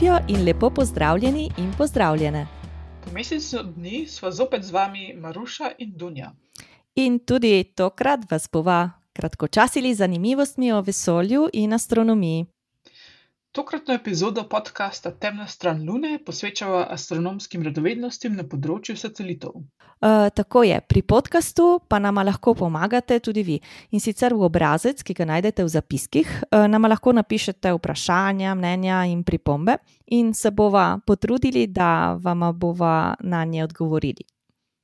živijo 0.00 0.18
in 0.28 0.44
lepo 0.44 0.70
pozdravljeni 0.70 1.50
in 1.58 1.72
pozdravljene. 1.78 2.46
Po 3.04 3.12
mesecu 3.12 3.58
dni 3.62 4.06
sva 4.06 4.30
zopet 4.30 4.64
z 4.64 4.70
vami 4.70 5.14
Maruša 5.16 5.70
in 5.78 5.92
Dunja. 5.96 6.32
In 6.94 7.18
tudi 7.18 7.64
tokrat 7.74 8.20
vas 8.30 8.48
bova 8.52 8.90
kratkočasili 9.12 9.94
z 9.94 9.98
zanimivostmi 9.98 10.72
o 10.72 10.80
vesolju 10.80 11.48
in 11.52 11.72
astronomiji. 11.72 12.46
Tokratno 13.52 13.94
epizodo 13.94 14.48
podcasta 14.48 15.10
Temna 15.10 15.46
stran 15.46 15.84
Lune 15.88 16.18
posvečava 16.26 16.86
astronomskim 16.90 17.62
radovednostim 17.62 18.36
na 18.36 18.44
področju 18.44 18.96
satelitov. 18.96 19.52
Uh, 20.00 20.30
tako 20.34 20.62
je, 20.62 20.80
pri 20.80 21.02
podkastu 21.02 21.80
pa 21.88 21.98
nam 21.98 22.16
lahko 22.24 22.54
pomagate 22.54 23.18
tudi 23.20 23.42
vi. 23.42 23.60
In 23.90 24.00
sicer 24.00 24.32
v 24.32 24.46
obrazec, 24.48 25.02
ki 25.04 25.12
ga 25.12 25.26
najdete 25.28 25.64
v 25.64 25.68
zapiskih, 25.68 26.28
uh, 26.48 26.64
nam 26.72 26.88
lahko 26.88 27.12
napišete 27.12 27.74
vprašanja, 27.76 28.54
mnenja 28.56 29.04
in 29.04 29.20
pripombe, 29.22 29.76
in 30.06 30.32
se 30.34 30.50
bova 30.50 30.98
potrudili, 31.06 31.66
da 31.66 32.16
vam 32.16 32.48
bova 32.56 33.14
na 33.20 33.44
nje 33.44 33.64
odgovorili. 33.64 34.24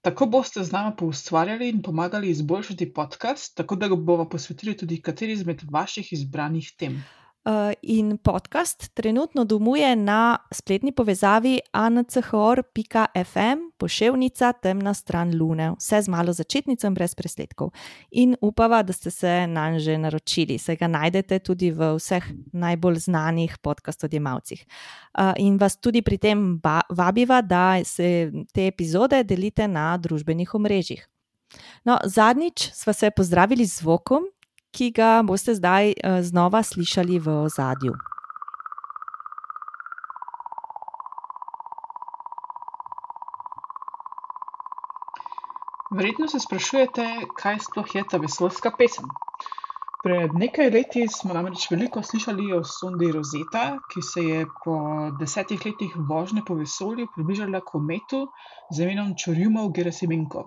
Tako 0.05 0.27
boste 0.27 0.62
z 0.62 0.71
nami 0.73 0.93
poustvarjali 0.98 1.69
in 1.69 1.83
pomagali 1.83 2.29
izboljšati 2.30 2.93
podcast, 2.93 3.57
tako 3.57 3.77
da 3.77 3.88
ga 3.88 3.96
bova 3.96 4.29
posvetili 4.29 4.77
tudi 4.77 5.01
kateri 5.02 5.33
izmed 5.33 5.62
vaših 5.71 6.12
izbranih 6.12 6.73
tem. 6.79 7.01
Eh, 7.47 7.73
in 7.83 8.19
podcast 8.19 8.89
trenutno 8.95 9.45
domuje 9.45 9.97
na 9.97 10.39
spletni 10.53 10.93
povezavi 10.93 11.61
anchor.fm, 11.73 13.59
pošiljka 13.79 14.53
temna 14.53 14.95
stran 14.95 15.39
Lune, 15.39 15.71
vse 15.79 16.03
z 16.03 16.09
malo 16.09 16.33
začetnicami, 16.33 16.95
brez 16.95 17.15
presledkov. 17.15 17.71
In 18.11 18.35
upava, 18.41 18.83
da 18.83 18.93
ste 18.93 19.11
se 19.11 19.47
na 19.47 19.71
njega 19.71 19.79
že 19.79 19.99
naročili, 19.99 20.59
saj 20.59 20.77
ga 20.77 20.88
najdete 20.88 21.38
tudi 21.38 21.71
v 21.71 21.95
vseh 21.95 22.25
najbolj 22.53 22.99
znanih 22.99 23.59
podcast-odjemalcih. 23.63 24.66
Eh, 24.66 25.33
in 25.38 25.57
vas 25.57 25.77
tudi 25.77 26.03
pri 26.03 26.19
tem 26.19 26.60
vabiva, 26.91 27.43
da 27.43 27.85
se 27.85 28.33
te 28.53 28.66
epizode 28.66 29.23
delite 29.25 29.69
na 29.69 29.97
družbenih 29.97 30.55
omrežjih. 30.55 31.09
No, 31.85 31.99
zadnjič 32.05 32.71
smo 32.73 32.93
se 32.93 33.10
pozdravili 33.10 33.65
z 33.66 33.79
zvokom, 33.79 34.25
ki 34.77 34.91
ga 34.93 35.23
boste 35.24 35.55
zdaj 35.57 35.95
uh, 35.96 36.21
znova 36.21 36.63
slišali 36.63 37.19
v 37.19 37.41
ozadju. 37.46 37.95
Verjetno 45.97 46.29
se 46.29 46.41
sprašujete, 46.41 47.04
kaj 47.41 47.63
sploh 47.65 47.95
je 47.95 48.02
ta 48.10 48.19
vesoljska 48.21 48.73
pesem. 48.79 49.07
Pred 50.04 50.35
nekaj 50.38 50.69
leti 50.71 51.04
smo 51.09 51.35
namreč 51.35 51.65
veliko 51.71 52.02
slišali 52.02 52.51
o 52.52 52.59
sondi 52.65 53.09
Rosetta, 53.15 53.63
ki 53.93 54.02
se 54.09 54.24
je 54.24 54.43
po 54.65 54.74
desetih 55.21 55.65
letih 55.66 55.95
vožnje 56.10 56.43
po 56.47 56.54
vesolju 56.59 57.07
približala 57.15 57.63
kometu 57.71 58.21
z 58.74 58.85
imenom 58.85 59.15
Čurjumov 59.24 59.73
Gerasimenko. 59.79 60.45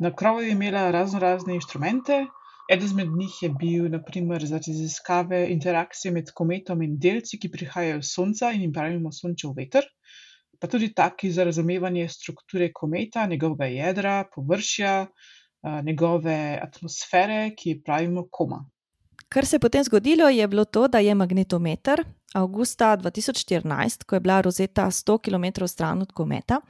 Na 0.00 0.14
krovu 0.16 0.40
je 0.46 0.56
imela 0.56 0.88
razno 0.90 1.20
razne 1.20 1.54
inštrumente, 1.54 2.24
Eden 2.70 2.86
izmed 2.86 3.08
njih 3.16 3.42
je 3.42 3.48
bil 3.48 3.90
naprimer 3.90 4.46
za 4.46 4.56
raziskave 4.56 5.46
interakcije 5.52 6.12
med 6.12 6.30
kometom 6.34 6.82
in 6.82 6.98
delci, 6.98 7.38
ki 7.38 7.50
prihajajo 7.52 7.98
iz 8.00 8.12
Sonca 8.14 8.52
in 8.52 8.62
jim 8.64 8.72
pravimo 8.72 9.12
Sončev 9.12 9.52
veter, 9.56 9.84
pa 10.60 10.68
tudi 10.68 10.94
taki 10.94 11.30
za 11.32 11.44
razumevanje 11.44 12.08
strukture 12.08 12.72
kometa, 12.72 13.26
njegovega 13.26 13.64
jedra, 13.64 14.24
površja, 14.34 15.06
njegove 15.84 16.58
atmosfere, 16.62 17.50
ki 17.56 17.70
ji 17.70 17.82
pravimo 17.82 18.26
koma. 18.30 18.64
Kar 19.28 19.46
se 19.46 19.56
je 19.56 19.60
potem 19.60 19.84
zgodilo, 19.84 20.28
je 20.28 20.48
bilo 20.48 20.64
to, 20.64 20.88
da 20.88 20.98
je 20.98 21.14
magnetometer 21.14 22.04
avgusta 22.34 22.96
2014, 22.96 24.04
ko 24.04 24.16
je 24.16 24.20
bila 24.20 24.40
Rosetta 24.40 24.86
100 24.90 25.18
km 25.18 25.66
stran 25.66 26.02
od 26.02 26.12
kometa, 26.12 26.60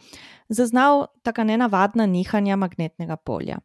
zaznal 0.49 1.07
tako 1.23 1.45
nenavadna 1.45 2.07
nihanja 2.07 2.57
magnetnega 2.57 3.17
polja. 3.17 3.59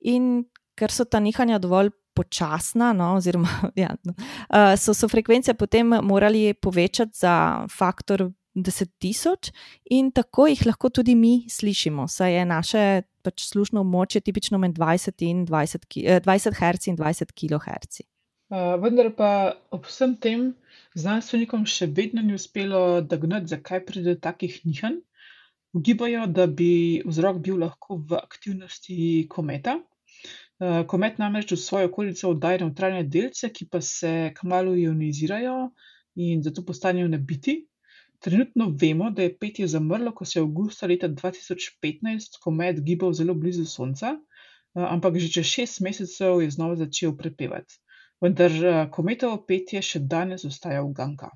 In 0.00 0.44
ker 0.82 0.90
so 0.90 1.06
ta 1.06 1.20
nihanja 1.22 1.60
dovolj 1.62 1.92
počasna, 2.16 2.90
no, 2.96 3.14
oziroma 3.20 3.48
ja, 3.84 3.94
no, 4.04 4.16
uh, 4.18 4.74
so, 4.76 4.94
so 4.96 5.08
frekvence 5.08 5.54
potem 5.54 5.94
morali 6.02 6.50
povečati 6.54 7.14
za 7.22 7.34
faktor 7.70 8.28
10.000, 8.54 9.52
in 9.96 10.10
tako 10.12 10.48
jih 10.50 10.66
lahko 10.68 10.90
tudi 10.92 11.14
mi 11.16 11.46
slišimo, 11.48 12.04
saj 12.08 12.34
je 12.36 12.44
naše 12.44 12.82
pač 13.24 13.46
slušno 13.48 13.80
območje 13.80 14.20
tipično 14.26 14.58
med 14.60 14.74
20, 14.76 15.46
20, 15.48 15.86
20 16.26 16.58
Hz 16.58 16.90
in 16.90 16.98
20 16.98 17.32
kHz. 17.38 18.02
Uh, 18.52 18.74
vendar 18.82 19.08
pa 19.16 19.30
ob 19.72 19.86
vsem 19.88 20.12
tem 20.20 20.50
znanstvenikom 20.98 21.62
še 21.64 21.88
vedno 21.96 22.20
ni 22.20 22.34
uspelo 22.36 23.00
dognati, 23.00 23.54
zakaj 23.54 23.86
pride 23.86 24.12
do 24.12 24.20
takih 24.20 24.58
nihanj. 24.66 24.98
Ugibajo, 25.72 26.26
da 26.28 26.44
bi 26.44 27.00
vzrok 27.06 27.38
bil 27.40 27.62
lahko 27.62 27.96
v 27.96 28.18
aktivnosti 28.18 28.98
kometa, 29.32 29.78
Eh, 29.80 29.91
komet 30.86 31.18
namreč 31.18 31.52
v 31.52 31.58
svojo 31.58 31.88
okolico 31.88 32.30
oddaja 32.30 32.60
nevtralne 32.62 33.02
delce, 33.04 33.50
ki 33.50 33.66
pa 33.70 33.80
se 33.80 34.32
kmalu 34.36 34.76
ionizirajo 34.84 35.56
in 36.14 36.42
zato 36.42 36.64
postanejo 36.64 37.08
nabiti. 37.08 37.56
Trenutno 38.22 38.68
vemo, 38.80 39.10
da 39.10 39.22
je 39.22 39.34
petje 39.38 39.66
zamrlo, 39.66 40.12
ko 40.14 40.24
se 40.24 40.38
je 40.38 40.42
avgusta 40.42 40.86
leta 40.86 41.08
2015 41.08 42.38
komet 42.42 42.80
gibal 42.86 43.12
zelo 43.12 43.34
blizu 43.34 43.64
Sonca, 43.66 44.12
eh, 44.14 44.84
ampak 44.88 45.18
že 45.18 45.28
čez 45.28 45.46
šest 45.46 45.80
mesecev 45.80 46.42
je 46.42 46.50
znova 46.50 46.76
začel 46.76 47.16
prepevati. 47.16 47.80
Vendar 48.22 48.52
eh, 48.52 48.86
kometovo 48.90 49.42
petje 49.48 49.82
še 49.82 50.04
danes 50.14 50.44
ostaja 50.44 50.84
uganka. 50.86 51.32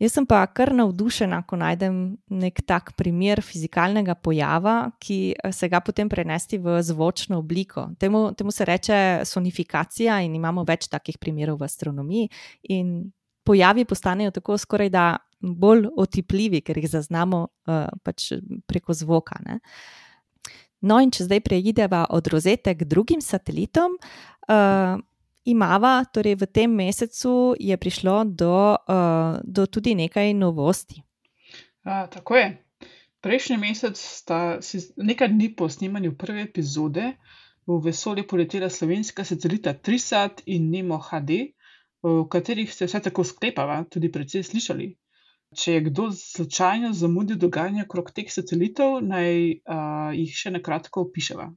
Jaz 0.00 0.14
sem 0.16 0.24
pa 0.24 0.40
kar 0.48 0.70
navdušena, 0.72 1.42
ko 1.44 1.58
najdem 1.60 1.96
nek 2.32 2.62
tak 2.64 2.94
primer 2.96 3.42
fizikalnega 3.44 4.14
pojava, 4.16 4.94
ki 4.96 5.18
eh, 5.34 5.52
se 5.52 5.68
ga 5.68 5.82
potem 5.84 6.08
prenesti 6.08 6.58
v 6.58 6.78
zvočno 6.82 7.38
obliko. 7.38 7.90
Temu, 8.00 8.30
temu 8.32 8.50
se 8.50 8.64
reče 8.64 9.00
sonifikacija, 9.28 10.22
in 10.24 10.34
imamo 10.38 10.64
več 10.64 10.88
takih 10.88 11.18
primerov 11.20 11.60
v 11.60 11.68
astronomiji. 11.68 12.30
In 12.72 13.10
pojavi 13.44 13.84
postanejo 13.84 14.32
tako 14.32 14.56
skoraj 14.58 14.88
da 14.88 15.04
bolj 15.40 15.90
otipljivi, 15.96 16.62
ker 16.64 16.80
jih 16.80 16.88
zaznamo 16.88 17.44
uh, 17.44 17.84
pač 18.04 18.32
preko 18.68 18.96
zvoka. 18.96 19.36
Ne? 19.44 19.60
No, 20.80 20.96
in 21.00 21.12
če 21.12 21.28
zdaj 21.28 21.44
preideva 21.44 22.06
od 22.08 22.28
rozete 22.32 22.72
k 22.72 22.88
drugim 22.88 23.20
satelitom. 23.20 24.00
Uh, 24.48 24.96
imava, 25.44 26.04
torej 26.04 26.36
v 26.40 26.46
tem 26.46 26.70
mesecu 26.70 27.54
je 27.60 27.76
prišlo 27.76 28.24
do, 28.24 28.76
uh, 28.76 29.40
do 29.44 29.66
tudi 29.66 29.94
nekaj 29.94 30.34
novosti. 30.34 31.02
A, 31.84 32.06
tako 32.06 32.36
je. 32.36 32.48
Prejšnji 33.20 33.56
mesec 33.60 34.00
sta 34.00 34.60
si 34.64 34.80
nekaj 34.96 35.28
dni 35.28 35.52
po 35.56 35.68
snemanju 35.68 36.16
prve 36.16 36.42
epizode 36.42 37.16
v 37.66 37.76
vesolje 37.84 38.24
poletela 38.26 38.70
slovenska 38.70 39.24
satelita 39.24 39.74
Trisat 39.74 40.42
in 40.46 40.70
Nemo 40.70 40.98
HD, 40.98 41.52
v 42.02 42.24
katerih 42.32 42.72
ste 42.72 42.88
vse 42.88 43.00
tako 43.04 43.24
sklepala, 43.24 43.84
tudi 43.84 44.08
precej 44.08 44.42
slišali. 44.42 44.88
Če 45.52 45.72
je 45.72 45.80
kdo 45.90 46.08
slučajno 46.14 46.92
zamudil 46.94 47.36
dogajanje 47.36 47.84
okrog 47.84 48.10
teh 48.14 48.30
satelitov, 48.32 49.00
naj 49.02 49.60
uh, 49.66 50.10
jih 50.16 50.32
še 50.32 50.54
na 50.54 50.62
kratko 50.62 51.04
opiševa. 51.08 51.50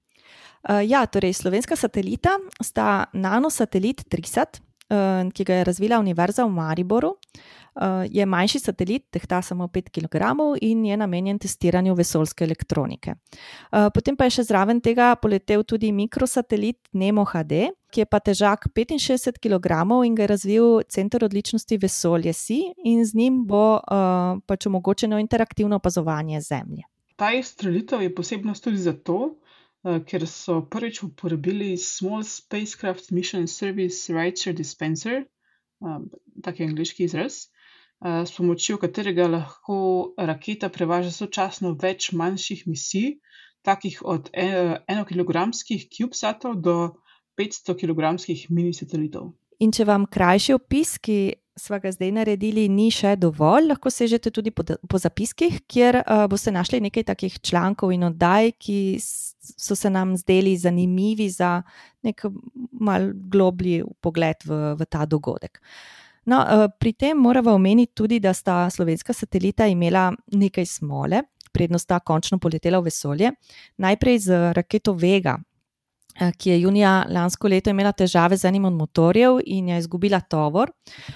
Uh, 0.69 0.79
ja, 0.87 1.05
torej 1.05 1.33
slovenska 1.33 1.75
satelita 1.75 2.37
sta 2.63 3.05
nanosatelit 3.13 4.05
Trisat, 4.07 4.61
uh, 4.87 5.27
ki 5.35 5.43
ga 5.43 5.59
je 5.59 5.63
razvila 5.67 5.99
Univerza 5.99 6.45
v 6.45 6.55
Mariboru. 6.55 7.17
Uh, 7.75 8.05
je 8.07 8.25
manjši 8.25 8.59
satelit, 8.59 9.03
tehta 9.11 9.41
samo 9.41 9.67
5 9.67 9.89
kg 9.91 10.21
in 10.61 10.85
je 10.85 10.97
namenjen 10.97 11.39
testiranju 11.39 11.95
vesoljske 11.95 12.43
elektronike. 12.43 13.15
Uh, 13.71 13.89
potem 13.93 14.15
pa 14.15 14.29
je 14.29 14.37
še 14.37 14.43
zraven 14.47 14.79
tega 14.79 15.15
poletel 15.19 15.65
tudi 15.67 15.91
mikrosatelit 15.91 16.79
Nemo 16.93 17.25
HD, 17.25 17.73
ki 17.91 18.05
je 18.05 18.05
pa 18.05 18.21
težak 18.23 18.69
65 18.71 19.41
kg 19.43 19.83
in 20.05 20.15
ga 20.15 20.23
je 20.23 20.31
razvil 20.31 20.81
Center 20.87 21.25
odličnosti 21.25 21.77
vesolje 21.77 22.33
SI 22.33 22.61
in 22.85 23.03
z 23.05 23.15
njim 23.15 23.43
bo 23.45 23.81
uh, 23.83 24.39
pač 24.45 24.67
omogočeno 24.67 25.19
interaktivno 25.19 25.75
opazovanje 25.75 26.41
Zemlje. 26.41 26.87
Ta 27.15 27.33
izstrelitev 27.33 28.01
je 28.01 28.15
posebnost 28.15 28.63
tudi 28.63 28.77
zato, 28.77 29.35
Eh, 29.42 29.42
ker 29.83 30.27
so 30.27 30.61
prvič 30.71 31.03
uporabili 31.03 31.77
Small 31.77 32.23
Spacecraft 32.23 33.11
Mission 33.11 33.47
Service 33.47 34.13
Richer 34.13 34.53
Dispenser, 34.53 35.23
eh, 35.23 35.99
tak 36.43 36.59
je 36.59 36.67
angliški 36.67 37.03
izraz, 37.03 37.33
eh, 38.05 38.25
s 38.25 38.31
pomočjo 38.37 38.77
katerega 38.77 39.27
lahko 39.27 40.13
raketa 40.17 40.69
prevaža 40.69 41.11
sočasno 41.11 41.75
več 41.81 42.11
manjših 42.11 42.67
misij, 42.67 43.19
takih 43.63 44.01
od 44.05 44.29
enokilogramskih 44.87 45.87
CubeSatov 45.89 46.55
do 46.61 46.95
500 47.35 47.75
kilogramskih 47.79 48.49
mini-satelitov. 48.49 49.31
In 49.59 49.71
če 49.71 49.85
vam 49.87 50.05
krajši 50.05 50.53
opis, 50.53 50.97
ki 50.97 51.33
smo 51.55 51.79
ga 51.79 51.91
zdaj 51.91 52.11
naredili, 52.11 52.67
ni 52.69 52.89
še 52.91 53.15
dovolj, 53.19 53.67
lahko 53.69 53.91
sežete 53.93 54.31
tudi 54.33 54.51
po, 54.51 54.63
po 54.63 54.99
zapiskih, 54.99 55.61
kjer 55.69 55.99
uh, 56.01 56.25
boste 56.31 56.51
našli 56.51 56.81
nekaj 56.83 57.07
takih 57.11 57.39
člankov 57.41 57.93
in 57.93 58.07
oddaj, 58.09 58.53
ki 58.57 58.77
so 58.99 59.75
se 59.75 59.89
nam 59.89 60.15
zdeli 60.17 60.55
zanimivi 60.57 61.29
za 61.29 61.61
nek 62.03 62.25
mal 62.79 63.11
globlji 63.13 63.83
pogled 64.01 64.47
v, 64.47 64.61
v 64.79 64.87
ta 64.89 65.05
dogodek. 65.05 65.61
No, 66.25 66.39
pri 66.79 66.93
tem 66.95 67.17
moramo 67.19 67.51
omeniti 67.51 67.91
tudi, 67.95 68.19
da 68.23 68.31
sta 68.33 68.69
slovenska 68.71 69.13
satelita 69.13 69.67
imela 69.67 70.07
nekaj 70.31 70.65
smole, 70.65 71.19
prednost 71.51 71.83
sta 71.83 71.99
končno 71.99 72.39
poletela 72.39 72.79
v 72.79 72.87
vesolje. 72.87 73.31
Najprej 73.83 74.19
z 74.19 74.37
raketo 74.55 74.93
Vega, 74.95 75.35
ki 76.37 76.49
je 76.49 76.59
junija 76.61 77.05
lansko 77.09 77.47
leto 77.47 77.69
imela 77.69 77.91
težave 77.91 78.37
z 78.37 78.45
enim 78.45 78.65
od 78.65 78.73
motorjev 78.73 79.39
in 79.45 79.69
je 79.69 79.77
izgubila 79.79 80.19
tovor. 80.19 80.71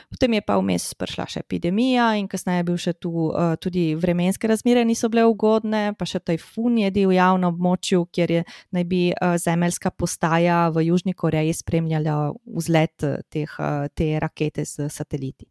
Potem 0.09 0.33
je 0.33 0.41
pa 0.41 0.57
vmes 0.57 0.93
prišla 0.97 1.27
še 1.29 1.43
epidemija, 1.45 2.09
in 2.17 2.27
kasneje 2.27 2.63
je 2.63 2.67
bil 2.69 2.79
še 2.81 2.93
tu 2.93 3.11
uh, 3.27 3.55
tudi 3.61 3.95
vremenske 3.95 4.49
razmere, 4.49 4.85
niso 4.85 5.09
bile 5.09 5.25
ugodne, 5.29 5.93
pa 5.97 6.05
še 6.05 6.19
tajfun 6.19 6.79
je 6.81 6.91
divjal 6.91 7.37
na 7.41 7.51
območju, 7.53 8.07
kjer 8.11 8.37
je 8.37 8.45
naj 8.75 8.87
bi 8.89 9.03
uh, 9.11 9.37
zemeljska 9.41 9.91
postaja 9.91 10.67
v 10.73 10.87
Južni 10.89 11.13
Koreji 11.13 11.53
spremljala 11.53 12.33
vzlet 12.45 13.05
teh, 13.29 13.59
te 13.93 14.09
rakete 14.19 14.65
z 14.65 14.89
sateliti. 14.89 15.47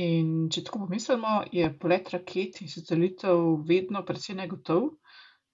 In 0.00 0.48
če 0.52 0.62
tako 0.64 0.86
pomislimo, 0.86 1.40
je 1.52 1.66
polet 1.80 2.08
raket 2.14 2.60
in 2.62 2.70
satelitov 2.72 3.66
vedno 3.68 4.00
precej 4.06 4.38
negotov. 4.38 4.94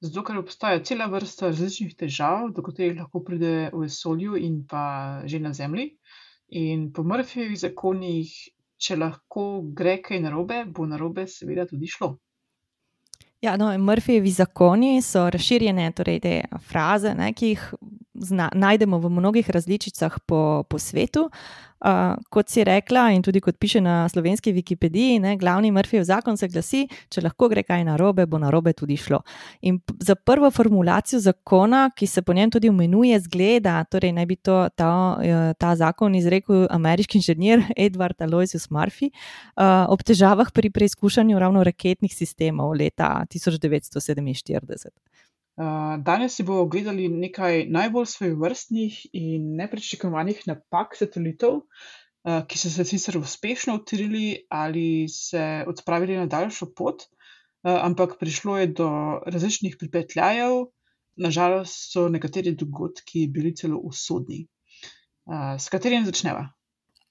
Zato, 0.05 0.23
ker 0.23 0.37
obstaja 0.37 0.83
cela 0.85 1.07
vrsta 1.09 1.49
različnih 1.49 1.95
težav, 1.97 2.51
do 2.53 2.63
katerih 2.63 2.99
lahko 3.01 3.23
pride 3.25 3.71
v 3.73 3.87
vesolju 3.87 4.37
in 4.37 4.61
pa 4.69 5.23
že 5.25 5.41
na 5.41 5.55
Zemlji. 5.57 5.95
In 6.61 6.91
po 6.93 7.03
Murphyjevih 7.03 7.59
zakonih, 7.59 8.35
če 8.77 8.99
lahko 9.01 9.47
gre 9.75 9.97
kaj 10.05 10.21
narobe, 10.21 10.65
bo 10.69 10.87
narobe 10.87 11.25
seveda 11.27 11.65
tudi 11.67 11.89
šlo. 11.89 12.13
Ja, 13.41 13.57
no, 13.57 13.71
Murphyjevi 13.79 14.31
zakoni 14.31 15.03
so 15.03 15.27
razširjene, 15.31 15.91
torej 15.97 16.21
te 16.21 16.35
fraze, 16.69 17.15
ne, 17.15 17.33
ki 17.37 17.55
jih 17.55 17.65
zna, 18.21 18.51
najdemo 18.55 18.99
v 18.99 19.11
mnogih 19.11 19.51
različicah 19.51 20.19
po, 20.27 20.65
po 20.69 20.79
svetu. 20.79 21.31
Uh, 21.77 22.17
kot 22.33 22.49
si 22.49 22.63
rekla, 22.65 23.11
in 23.13 23.21
tudi 23.23 23.41
kot 23.45 23.59
piše 23.61 23.83
na 23.85 24.09
slovenski 24.09 24.53
Wikipediji, 24.53 25.19
ne, 25.21 25.35
glavni 25.37 25.69
Murphyjev 25.71 26.07
zakon 26.09 26.39
se 26.41 26.49
glasi: 26.49 26.87
če 27.13 27.21
lahko 27.21 27.51
gre 27.53 27.61
kaj 27.63 27.85
narobe, 27.85 28.25
bo 28.27 28.41
narobe 28.41 28.73
tudi 28.73 28.97
šlo. 28.97 29.21
In 29.61 29.77
za 30.01 30.15
prvo 30.17 30.49
formulacijo 30.51 31.21
zakona, 31.21 31.91
ki 31.93 32.07
se 32.07 32.23
po 32.23 32.33
njem 32.33 32.51
tudi 32.51 32.71
imenuje 32.73 33.21
zgleda, 33.21 33.77
torej 33.93 34.15
naj 34.17 34.27
bi 34.27 34.37
to, 34.37 34.57
ta, 34.73 34.91
ta 35.61 35.75
zakon 35.77 36.17
izrekel 36.17 36.65
ameriški 36.71 37.21
inženir 37.21 37.67
Edward 37.77 38.25
Aloysius 38.25 38.71
Murphy 38.73 39.11
uh, 39.13 39.85
ob 39.93 40.01
težavah 40.01 40.49
pri 40.57 40.73
preizkušanju 40.73 41.39
ravno 41.39 41.65
raketnih 41.65 42.15
sistemov 42.15 42.73
leta 42.73 43.27
1947. 43.29 44.89
Danes 45.57 46.35
si 46.37 46.45
bomo 46.45 46.61
ogledali 46.67 47.09
nekaj 47.09 47.65
najbolj 47.73 48.07
svojevrstnih 48.07 48.99
in 49.17 49.55
nepričakovanih 49.57 50.43
napak 50.47 50.97
satelitov, 50.99 51.63
ki 52.23 52.59
so 52.59 52.71
se 52.71 52.85
sicer 52.85 53.17
uspešno 53.19 53.79
odkrili 53.79 54.45
ali 54.51 55.09
se 55.09 55.65
odpravili 55.67 56.17
na 56.17 56.27
daljšo 56.27 56.69
pot, 56.77 57.07
ampak 57.65 58.19
prišlo 58.21 58.59
je 58.59 58.67
do 58.67 58.91
različnih 59.27 59.77
pripetljajev, 59.81 60.67
nažalost 61.17 61.93
so 61.93 62.09
nekateri 62.09 62.53
dogodki 62.53 63.27
bili 63.33 63.55
celo 63.57 63.79
usodni. 63.79 64.45
S 65.59 65.69
katerim 65.73 66.05
začneva? 66.05 66.51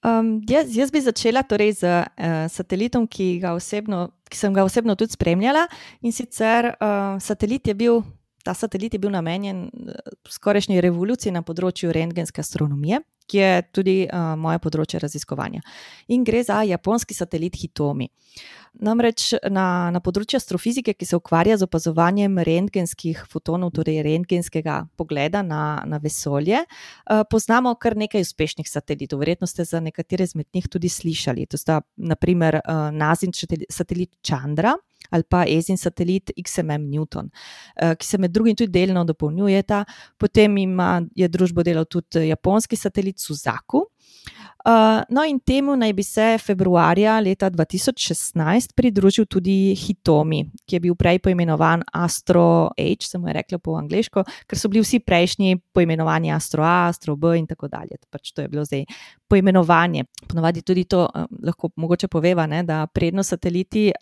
Um, 0.06 0.40
jaz, 0.48 0.70
jaz 0.76 0.92
bi 0.92 1.00
začela 1.02 1.42
torej 1.42 1.72
z 1.80 1.88
uh, 1.90 2.46
satelitom, 2.52 3.08
ki, 3.10 3.40
osebno, 3.50 4.06
ki 4.30 4.38
sem 4.38 4.54
ga 4.54 4.62
osebno 4.64 4.94
tudi 4.94 5.16
spremljala. 5.16 5.66
In 6.06 6.14
sicer 6.14 6.70
uh, 6.76 7.16
satelit 7.20 7.66
je 7.66 7.74
bil 7.74 7.98
ta 8.46 8.54
satelit 8.54 8.94
je 8.94 9.02
bil 9.02 9.10
namenjen 9.10 9.66
eh, 9.66 10.14
skorajšnji 10.30 10.80
revoluciji 10.84 11.34
na 11.34 11.42
področju 11.42 11.90
rentgenske 11.94 12.44
astronomije, 12.44 13.02
ki 13.26 13.38
je 13.40 13.54
tudi 13.74 13.94
uh, 14.06 14.36
moje 14.38 14.60
področje 14.62 15.00
raziskovanja. 15.02 15.58
In 16.14 16.22
gre 16.22 16.44
za 16.46 16.60
japonski 16.62 17.14
satelit 17.16 17.56
Hitomi. 17.58 18.06
Namreč 18.86 19.32
na, 19.50 19.88
na 19.90 19.98
področju 20.04 20.38
astrofizike, 20.38 20.94
ki 20.94 21.08
se 21.08 21.18
ukvarja 21.18 21.56
z 21.58 21.66
opazovanjem 21.66 22.38
rentgenskih 22.46 23.24
fotonov, 23.32 23.72
torej 23.74 24.04
rentgenskega 24.06 24.84
pogleda 25.00 25.42
na, 25.42 25.80
na 25.90 25.98
vesolje, 25.98 26.62
uh, 26.62 27.24
poznamo 27.26 27.74
kar 27.82 27.98
nekaj 27.98 28.22
uspešnih 28.28 28.70
satelitov. 28.70 29.24
Verjetno 29.24 29.50
ste 29.50 29.66
za 29.66 29.82
nekatere 29.82 30.28
izmed 30.30 30.46
njih 30.54 30.70
tudi 30.70 30.92
slišali. 30.92 31.48
To 31.50 31.58
sta 31.58 31.80
naprimer 31.96 32.60
uh, 32.62 32.92
Nazin 32.94 33.34
satelit 33.34 34.14
Chandra 34.22 34.76
ali 35.10 35.22
pa 35.28 35.44
Ezin 35.48 35.76
satelit 35.76 36.30
XMM 36.36 36.88
Newton, 36.90 37.30
eh, 37.76 37.94
ki 37.96 38.06
se 38.06 38.18
med 38.18 38.30
drugim 38.30 38.56
tudi 38.56 38.72
delno 38.72 39.04
dopolnjujeta. 39.04 39.84
Potem 40.18 40.56
ima, 40.58 41.02
je 41.14 41.28
družbo 41.28 41.62
delal 41.62 41.84
tudi 41.84 42.28
japonski 42.28 42.76
satelit 42.76 43.20
Suzaku. 43.20 43.84
Uh, 44.66 45.04
no, 45.14 45.22
in 45.22 45.38
temu 45.38 45.76
naj 45.78 45.92
bi 45.94 46.02
se 46.02 46.24
februarja 46.42 47.20
leta 47.22 47.46
2016 47.50 48.72
pridružil 48.74 49.28
tudi 49.30 49.76
Hitomi, 49.78 50.40
ki 50.66 50.76
je 50.76 50.80
bil 50.82 50.96
prej 50.98 51.20
poimenovan 51.22 51.84
Astro 51.94 52.72
H, 52.74 53.06
se 53.06 53.18
mu 53.18 53.28
je 53.28 53.36
reklo 53.36 53.60
po 53.62 53.76
angliško, 53.78 54.24
ker 54.50 54.58
so 54.58 54.66
bili 54.68 54.82
vsi 54.82 54.98
prejšnji 55.06 55.60
poimenovani 55.70 56.32
Astro 56.34 56.64
A, 56.66 56.88
Astro 56.88 57.14
B 57.16 57.36
in 57.38 57.46
tako 57.46 57.70
dalje. 57.70 58.00
Pač 58.10 58.32
to 58.34 58.42
je 58.42 58.48
bilo 58.48 58.64
zdaj 58.66 58.82
poimenovanje. 59.30 60.02
Ponovadi 60.26 60.66
tudi 60.66 60.84
to 60.84 61.04
uh, 61.06 61.30
lahko 61.46 61.70
mogoče 61.76 62.10
poveva, 62.10 62.48
ne, 62.50 62.64
da 62.66 62.88
predno 62.90 63.22
sateliti 63.22 63.92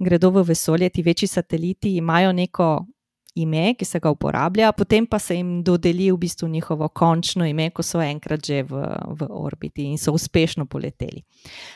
gredo 0.00 0.30
v 0.30 0.48
vesolje, 0.54 0.88
ti 0.88 1.04
večji 1.04 1.28
sateliti 1.28 1.96
imajo 2.00 2.32
neko 2.32 2.86
ime, 3.34 3.74
ki 3.74 3.84
se 3.84 3.98
ga 4.00 4.10
uporablja, 4.10 4.72
potem 4.72 5.06
pa 5.06 5.18
se 5.18 5.34
jim 5.34 5.62
dodeli 5.64 6.10
v 6.12 6.18
bistvu 6.18 6.48
njihovo 6.48 6.88
končno 6.88 7.46
ime, 7.46 7.70
ko 7.74 7.82
so 7.82 8.00
enkrat 8.02 8.46
že 8.46 8.62
v, 8.62 8.82
v 9.18 9.26
orbiti 9.30 9.88
in 9.90 9.98
so 9.98 10.12
uspešno 10.14 10.66
poleteli. 10.66 11.24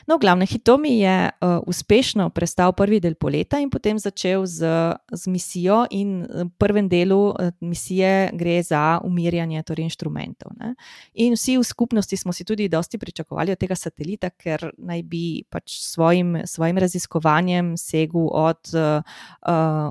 No, 0.07 0.19
glavno, 0.19 0.47
Hitomi 0.47 0.99
je 1.01 1.17
uh, 1.29 1.59
uspešno 1.67 2.31
prestal 2.31 2.73
prvi 2.73 3.01
del 3.01 3.15
poleta 3.15 3.59
in 3.59 3.71
potem 3.71 3.99
začel 3.99 4.47
z, 4.47 4.71
z 5.13 5.27
misijo, 5.27 5.85
in 5.91 6.23
v 6.23 6.47
prvem 6.59 6.89
delu 6.89 7.19
uh, 7.31 7.51
misije 7.61 8.31
gre 8.39 8.63
za 8.63 9.01
umirjanje 9.05 9.63
torej 9.63 9.89
inštrumentov. 9.91 10.55
Ne? 10.61 10.75
In 11.15 11.35
vsi 11.35 11.59
v 11.59 11.67
skupnosti 11.67 12.17
smo 12.17 12.33
si 12.33 12.45
tudi 12.45 12.69
dosti 12.69 12.99
pričakovali 12.99 13.53
od 13.53 13.59
tega 13.59 13.75
satelita, 13.75 14.31
ker 14.31 14.71
naj 14.79 15.03
bi 15.03 15.43
pač 15.51 15.81
svojim, 15.83 16.47
svojim 16.47 16.79
raziskovanjem 16.79 17.75
segel 17.77 18.31
od 18.31 18.63
uh, 18.75 19.03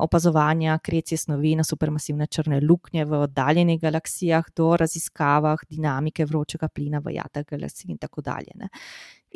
opazovanja 0.02 0.80
krecije 0.80 1.18
snovi 1.18 1.57
na 1.58 1.66
supermasivne 1.66 2.28
črne 2.32 2.62
luknje 2.62 3.06
v 3.06 3.22
oddaljenih 3.26 3.82
galaksijah, 3.82 4.54
do 4.56 4.72
raziskavah 4.78 5.66
dinamike 5.70 6.26
vročega 6.26 6.70
plina 6.70 7.02
v 7.04 7.18
jadah 7.18 7.46
galaksij 7.46 7.92
in 7.92 7.98
tako 7.98 8.22
dalje. 8.22 8.56
Ne. 8.56 8.70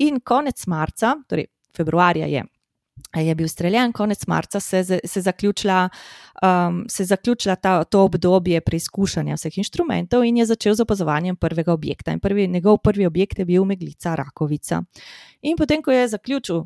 In 0.06 0.22
konec 0.24 0.66
marca, 0.68 1.16
torej 1.28 1.50
februarja 1.76 2.30
je. 2.32 2.44
Je 3.16 3.36
bil 3.36 3.48
streljen, 3.48 3.92
konec 3.92 4.28
marca 4.28 4.60
se 4.60 4.78
je 4.78 5.22
zaključila, 5.22 5.90
um, 6.44 6.86
se 6.90 7.06
zaključila 7.06 7.56
ta, 7.56 7.84
to 7.84 8.04
obdobje 8.04 8.62
preizkušanja 8.62 9.36
vseh 9.36 9.58
inštrumentov 9.58 10.24
in 10.24 10.38
je 10.38 10.46
začel 10.46 10.76
z 10.76 10.86
opazovanjem 10.86 11.36
prvega 11.36 11.74
objekta. 11.74 12.18
Prvi, 12.22 12.48
njegov 12.48 12.78
prvi 12.78 13.06
objekt 13.06 13.40
je 13.40 13.46
bil 13.46 13.66
Meglica 13.66 14.16
Rakovica. 14.16 14.84
In 15.42 15.58
potem, 15.58 15.82
ko 15.82 15.92
je 15.92 16.08
zaključil 16.08 16.64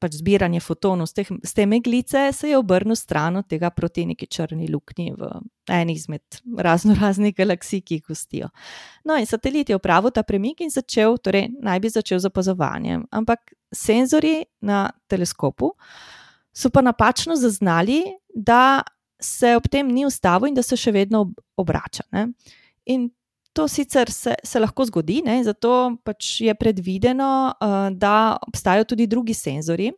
pač 0.00 0.18
zbiranje 0.20 0.60
fotonov 0.60 1.08
z, 1.10 1.20
teh, 1.20 1.30
z 1.42 1.52
te 1.56 1.66
meglice, 1.66 2.26
se 2.32 2.50
je 2.50 2.58
obrnil 2.58 2.96
stran 2.96 3.36
od 3.40 3.48
tega 3.48 3.70
proti 3.70 4.06
neki 4.06 4.26
črni 4.26 4.68
luknji 4.72 5.12
v 5.16 5.30
eni 5.72 5.96
izmed 5.96 6.40
razno 6.58 6.94
raznih 7.00 7.34
galaksij, 7.36 7.82
ki 7.82 7.98
jih 7.98 8.04
gostijo. 8.08 8.50
No, 9.04 9.16
in 9.16 9.26
satelit 9.26 9.70
je 9.70 9.78
opravil 9.78 10.12
ta 10.14 10.22
premik 10.22 10.60
in 10.60 10.70
začel, 10.70 11.18
torej 11.18 11.48
naj 11.62 11.80
bi 11.80 11.92
začel 11.92 12.20
z 12.22 12.30
opazovanjem. 12.30 13.06
Ampak 13.10 13.54
senzori 13.74 14.44
na 14.60 14.86
teleskopu 15.08 15.72
so 16.56 16.70
pa 16.72 16.80
napačno 16.80 17.36
zaznali, 17.36 18.02
da 18.34 18.82
se 19.20 19.56
ob 19.56 19.68
tem 19.68 19.88
ni 19.88 20.06
ustavil 20.06 20.48
in 20.48 20.56
da 20.56 20.62
se 20.62 20.76
še 20.76 20.92
vedno 20.92 21.26
obrača. 21.56 22.04
Ne? 22.12 22.28
In 22.92 23.10
To 23.56 23.64
sicer 23.68 24.10
se, 24.12 24.34
se 24.44 24.60
lahko 24.60 24.84
zgodi, 24.84 25.22
ne? 25.24 25.38
zato 25.44 25.96
pač 26.04 26.40
je 26.44 26.54
predvideno, 26.54 27.28
uh, 27.56 27.88
da 27.88 28.36
obstajajo 28.48 28.84
tudi 28.92 29.06
drugi 29.08 29.34
senzori. 29.34 29.88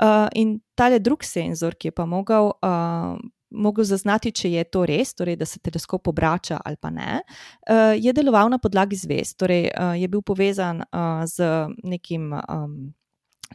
Uh, 0.00 0.28
in 0.36 0.58
ta 0.76 0.90
drugi 0.98 1.24
senzor, 1.24 1.74
ki 1.80 1.88
je 1.88 1.94
pa 1.96 2.04
mogel, 2.04 2.52
uh, 2.60 3.16
mogel 3.50 3.84
zaznati, 3.84 4.32
če 4.32 4.52
je 4.52 4.64
to 4.68 4.84
res, 4.88 5.14
torej, 5.16 5.36
da 5.40 5.48
se 5.48 5.60
teleskop 5.60 6.08
obrača 6.12 6.60
ali 6.64 6.76
pa 6.76 6.90
ne, 6.90 7.22
uh, 7.68 7.96
je 7.96 8.12
deloval 8.12 8.52
na 8.52 8.60
podlagi 8.60 9.00
zvezd. 9.00 9.38
Torej, 9.40 9.70
uh, 9.72 9.96
je 9.96 10.08
bil 10.08 10.20
povezan 10.20 10.84
uh, 10.84 11.24
z 11.24 11.68
nekim. 11.84 12.32
Um, 12.44 12.92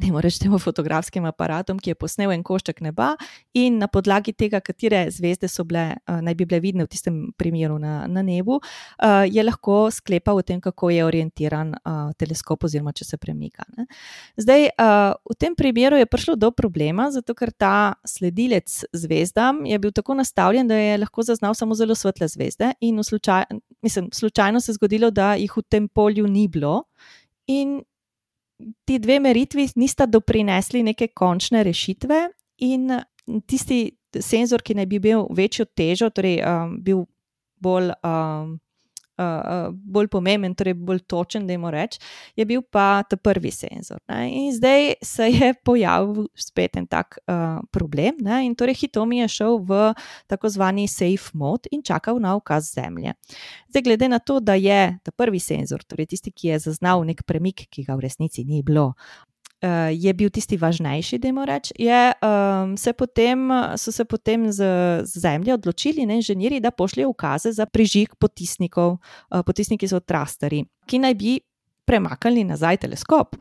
ne 0.01 0.11
moreš 0.11 0.39
temu 0.39 0.59
fotografskim 0.59 1.25
aparatom, 1.25 1.79
ki 1.79 1.93
je 1.93 1.95
posnel 1.95 2.33
en 2.35 2.43
košček 2.43 2.81
neba, 2.83 3.13
in 3.55 3.77
na 3.79 3.87
podlagi 3.87 4.33
tega, 4.35 4.59
katere 4.59 5.05
zvezde 5.11 5.47
so 5.51 5.63
bile, 5.67 5.85
uh, 6.09 6.19
naj 6.25 6.35
bi 6.35 6.47
bile 6.49 6.59
vidne 6.63 6.83
v 6.83 6.91
tistem 6.91 7.21
primeru 7.39 7.77
na, 7.79 8.03
na 8.11 8.23
nebu, 8.25 8.59
uh, 8.59 9.23
je 9.23 9.45
lahko 9.45 9.85
sklepal 9.95 10.41
o 10.41 10.43
tem, 10.43 10.59
kako 10.61 10.91
je 10.91 11.05
orientiran 11.05 11.71
uh, 11.77 12.11
teleskop, 12.19 12.67
oziroma 12.67 12.91
če 12.95 13.07
se 13.07 13.21
premika. 13.21 13.63
Ne. 13.77 13.87
Zdaj, 14.41 14.67
v 14.75 15.35
tem 15.39 15.55
primeru 15.55 15.97
je 15.99 16.07
prišlo 16.09 16.35
do 16.39 16.51
problema, 16.51 17.07
zato 17.11 17.35
ker 17.37 17.51
ta 17.51 17.95
sledilec 18.07 18.83
zvezdam 18.93 19.63
je 19.65 19.79
bil 19.79 19.93
tako 19.95 20.17
nastavljen, 20.19 20.67
da 20.67 20.77
je 20.79 20.99
lahko 20.99 21.23
zaznal 21.23 21.55
samo 21.55 21.75
zelo 21.75 21.95
svetle 21.95 22.27
zvezde, 22.27 22.73
in 22.83 23.03
slučaj, 23.03 23.45
mislim, 23.85 24.09
slučajno 24.13 24.59
se 24.61 24.71
je 24.71 24.79
zgodilo, 24.79 25.11
da 25.11 25.33
jih 25.39 25.57
v 25.57 25.63
tem 25.69 25.87
polju 25.87 26.27
ni 26.27 26.47
bilo. 26.51 26.83
In 27.47 27.79
ti 28.85 28.99
dve 28.99 29.19
meritvi 29.19 29.67
nista 29.75 30.05
doprinesli 30.05 30.83
neke 30.83 31.07
končne 31.07 31.63
rešitve, 31.63 32.29
in 32.57 32.91
tisti 33.47 33.97
senzor, 34.21 34.63
ki 34.63 34.77
naj 34.79 34.85
bi 34.85 34.99
imel 35.01 35.27
večjo 35.35 35.65
težo, 35.65 36.09
torej 36.09 36.39
um, 36.43 36.77
bil 36.83 37.05
bolj. 37.61 37.91
Um, 38.03 38.59
Uh, 39.15 39.69
bolj 39.71 40.09
pomemben, 40.11 40.51
torej 40.55 40.73
bolj 40.75 40.99
točen, 41.07 41.45
da 41.47 41.55
jim 41.55 41.65
rečem, 41.71 42.01
je 42.35 42.45
bil 42.45 42.61
pa 42.61 43.03
ta 43.07 43.15
prvi 43.15 43.51
senzor. 43.51 44.01
Ne? 44.11 44.27
In 44.27 44.49
zdaj 44.51 44.93
se 45.01 45.29
je 45.31 45.53
pojavil 45.63 46.27
spet 46.35 46.75
en 46.75 46.87
tak 46.87 47.17
uh, 47.23 47.61
problem, 47.71 48.19
ne? 48.19 48.41
in 48.45 48.55
torej 48.59 48.75
Hitomi 48.81 49.21
je 49.21 49.29
šel 49.37 49.61
v 49.63 49.93
tako 50.27 50.51
zvani 50.51 50.87
safe 50.91 51.31
mode 51.33 51.71
in 51.71 51.83
čakal 51.83 52.19
na 52.19 52.35
ukaz 52.35 52.73
zemlje. 52.75 53.15
Zdaj, 53.69 53.85
glede 53.87 54.09
na 54.11 54.19
to, 54.19 54.39
da 54.39 54.59
je 54.59 54.97
ta 55.03 55.11
prvi 55.11 55.39
senzor, 55.39 55.83
torej 55.87 56.11
tisti, 56.11 56.31
ki 56.31 56.51
je 56.51 56.59
zaznal 56.67 57.05
nek 57.07 57.23
premik, 57.23 57.67
ki 57.69 57.87
ga 57.87 57.95
v 57.95 58.07
resnici 58.09 58.43
ni 58.43 58.63
bilo, 58.63 58.93
je 59.91 60.13
bil 60.13 60.29
tisti 60.29 60.57
važnejši, 60.57 61.17
da 61.17 61.29
jim 61.29 61.39
rečem, 61.47 61.77
um, 62.21 62.75
se 62.77 62.93
potem, 62.93 63.49
so 63.77 63.91
se 63.91 64.05
potem 64.05 64.51
z, 64.51 64.67
z 65.03 65.21
zemlje 65.21 65.53
odločili, 65.53 66.05
ne 66.05 66.19
inženirji, 66.19 66.59
da 66.59 66.71
pošljejo 66.71 67.09
ukaze 67.09 67.51
za 67.51 67.65
prižig 67.65 68.15
potisnikov, 68.19 68.97
uh, 68.97 69.41
potisniki 69.45 69.87
so 69.87 69.99
trasteri, 69.99 70.65
ki 70.85 70.99
naj 70.99 71.15
bi 71.15 71.39
premaknili 71.85 72.43
nazaj 72.43 72.77
teleskop. 72.77 73.35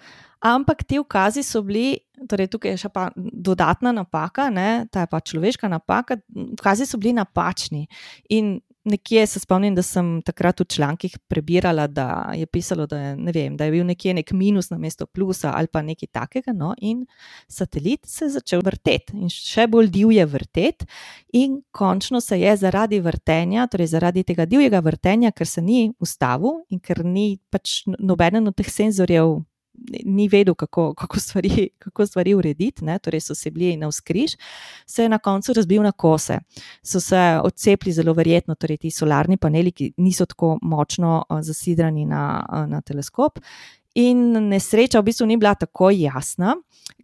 Ampak 0.45 0.85
ti 0.85 0.99
ukazi 1.01 1.43
so 1.43 1.63
bili, 1.65 1.97
torej 2.29 2.51
tukaj 2.53 2.75
je 2.75 2.83
še 2.85 2.91
pa 2.93 3.09
dodatna 3.17 3.95
napaka, 3.97 4.51
ne, 4.53 4.85
ta 4.93 5.05
je 5.05 5.11
pa 5.11 5.21
človeška 5.21 5.71
napaka, 5.73 6.19
ukazi 6.53 6.85
so 6.87 7.01
bili 7.01 7.15
napačni. 7.17 7.87
In 8.29 8.59
nekje 8.85 9.27
se 9.27 9.41
spomnim, 9.41 9.75
da 9.75 9.83
sem 9.83 10.23
takrat 10.23 10.61
v 10.61 10.67
člankih 10.69 11.17
prebirala, 11.29 11.87
da 11.87 12.33
je 12.37 12.47
pisalo, 12.47 12.87
da 12.87 12.99
je, 12.99 13.15
vem, 13.35 13.57
da 13.57 13.65
je 13.65 13.73
bil 13.73 13.87
nekje 13.87 14.15
nek 14.15 14.33
minus 14.33 14.71
na 14.71 14.79
mesto 14.79 15.07
plusa 15.07 15.53
ali 15.55 15.69
pa 15.73 15.83
nekaj 15.83 16.09
takega. 16.13 16.53
No, 16.53 16.75
in 16.79 17.07
satelit 17.49 18.07
se 18.07 18.25
je 18.25 18.35
začel 18.37 18.63
vrteti 18.65 19.17
in 19.17 19.33
še 19.33 19.67
bolj 19.71 19.89
divje 19.95 20.27
vrteti, 20.27 20.87
in 21.33 21.63
končno 21.73 22.21
se 22.21 22.41
je 22.41 22.57
zaradi 22.57 23.01
vrtenja, 23.01 23.67
torej 23.73 23.93
zaradi 23.95 24.25
tega 24.25 24.47
divjega 24.47 24.81
vrtenja, 24.85 25.33
ker 25.33 25.47
se 25.47 25.63
ni 25.63 25.89
ustavil 25.99 26.63
in 26.71 26.81
ker 26.81 27.05
ni 27.05 27.39
pač 27.51 27.83
nobenen 27.99 28.49
od 28.49 28.57
teh 28.57 28.71
senzorjev 28.71 29.41
ni 30.05 30.29
vedel, 30.29 30.55
kako, 30.55 30.95
kako, 30.95 31.21
stvari, 31.21 31.69
kako 31.79 32.07
stvari 32.07 32.35
urediti, 32.35 32.85
ne? 32.85 32.99
torej 32.99 33.21
so 33.21 33.35
se 33.35 33.51
bili 33.51 33.77
na 33.77 33.89
vzkriž, 33.89 34.37
se 34.87 35.03
je 35.03 35.09
na 35.09 35.19
koncu 35.19 35.53
razbil 35.53 35.83
na 35.83 35.93
kose. 35.93 36.39
So 36.83 37.01
se 37.01 37.41
odcepili, 37.45 37.93
zelo 37.93 38.13
verjetno, 38.13 38.55
torej 38.55 38.77
ti 38.77 38.91
solarni 38.91 39.37
paneli, 39.37 39.73
ki 39.73 39.93
niso 39.97 40.27
tako 40.27 40.59
močno 40.63 41.25
zasidrani 41.41 42.07
na, 42.07 42.45
na 42.69 42.81
teleskop. 42.81 43.39
In 43.95 44.49
nesreča 44.49 44.99
v 44.99 45.07
bistvu 45.07 45.27
ni 45.27 45.37
bila 45.39 45.55
tako 45.55 45.93
jasna, 45.95 46.57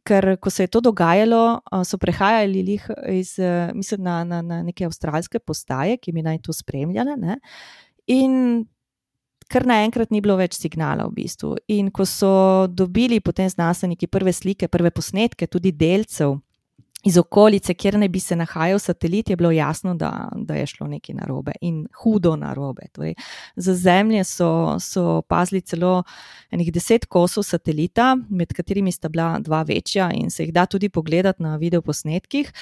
ker 0.07 0.35
ko 0.43 0.51
se 0.51 0.65
je 0.67 0.73
to 0.75 0.81
dogajalo, 0.83 1.61
so 1.87 1.99
prehajali 1.99 2.81
iz, 3.15 3.37
mislim, 3.75 4.03
na, 4.03 4.25
na, 4.25 4.43
na 4.43 4.63
neke 4.63 4.89
avstralske 4.89 5.39
postaje, 5.39 6.01
ki 6.03 6.13
bi 6.13 6.25
naj 6.27 6.41
to 6.43 6.53
spremljale. 6.53 7.15
Ne? 7.17 7.39
In 8.11 8.67
kar 9.51 9.67
naenkrat 9.67 10.13
ni 10.15 10.23
bilo 10.23 10.37
več 10.39 10.55
signala 10.59 11.09
v 11.09 11.17
bistvu. 11.23 11.57
In 11.75 11.91
ko 11.91 12.07
so 12.07 12.67
dobili 12.71 13.21
potem 13.21 13.51
znanstveniki 13.51 14.07
prve 14.07 14.33
slike, 14.33 14.69
prve 14.71 14.93
posnetke, 14.95 15.51
tudi 15.51 15.73
delcev 15.75 16.39
iz 17.05 17.17
okolice, 17.19 17.75
kjer 17.75 17.97
naj 17.99 18.09
bi 18.09 18.21
se 18.21 18.37
nahajal 18.37 18.79
satelit, 18.79 19.31
je 19.31 19.37
bilo 19.37 19.51
jasno, 19.51 19.95
da, 19.95 20.29
da 20.37 20.55
je 20.55 20.67
šlo 20.67 20.87
nekaj 20.87 21.15
narobe 21.15 21.53
in 21.61 21.87
hudo 22.03 22.35
narobe. 22.37 22.83
Torej, 22.93 23.15
za 23.57 23.75
Zemlje 23.75 24.25
so, 24.25 24.77
so 24.81 25.23
pazili 25.23 25.61
celo 25.61 26.03
enih 26.51 26.73
deset 26.73 27.07
kosov 27.07 27.45
satelita, 27.49 28.17
med 28.29 28.53
katerimi 28.53 28.93
sta 28.93 29.09
bila 29.09 29.39
dva 29.39 29.63
večja 29.63 30.11
in 30.15 30.31
se 30.31 30.45
jih 30.45 30.53
da 30.53 30.67
tudi 30.67 30.89
pogledati 30.89 31.43
na 31.43 31.57
videoposnetkih. 31.57 32.53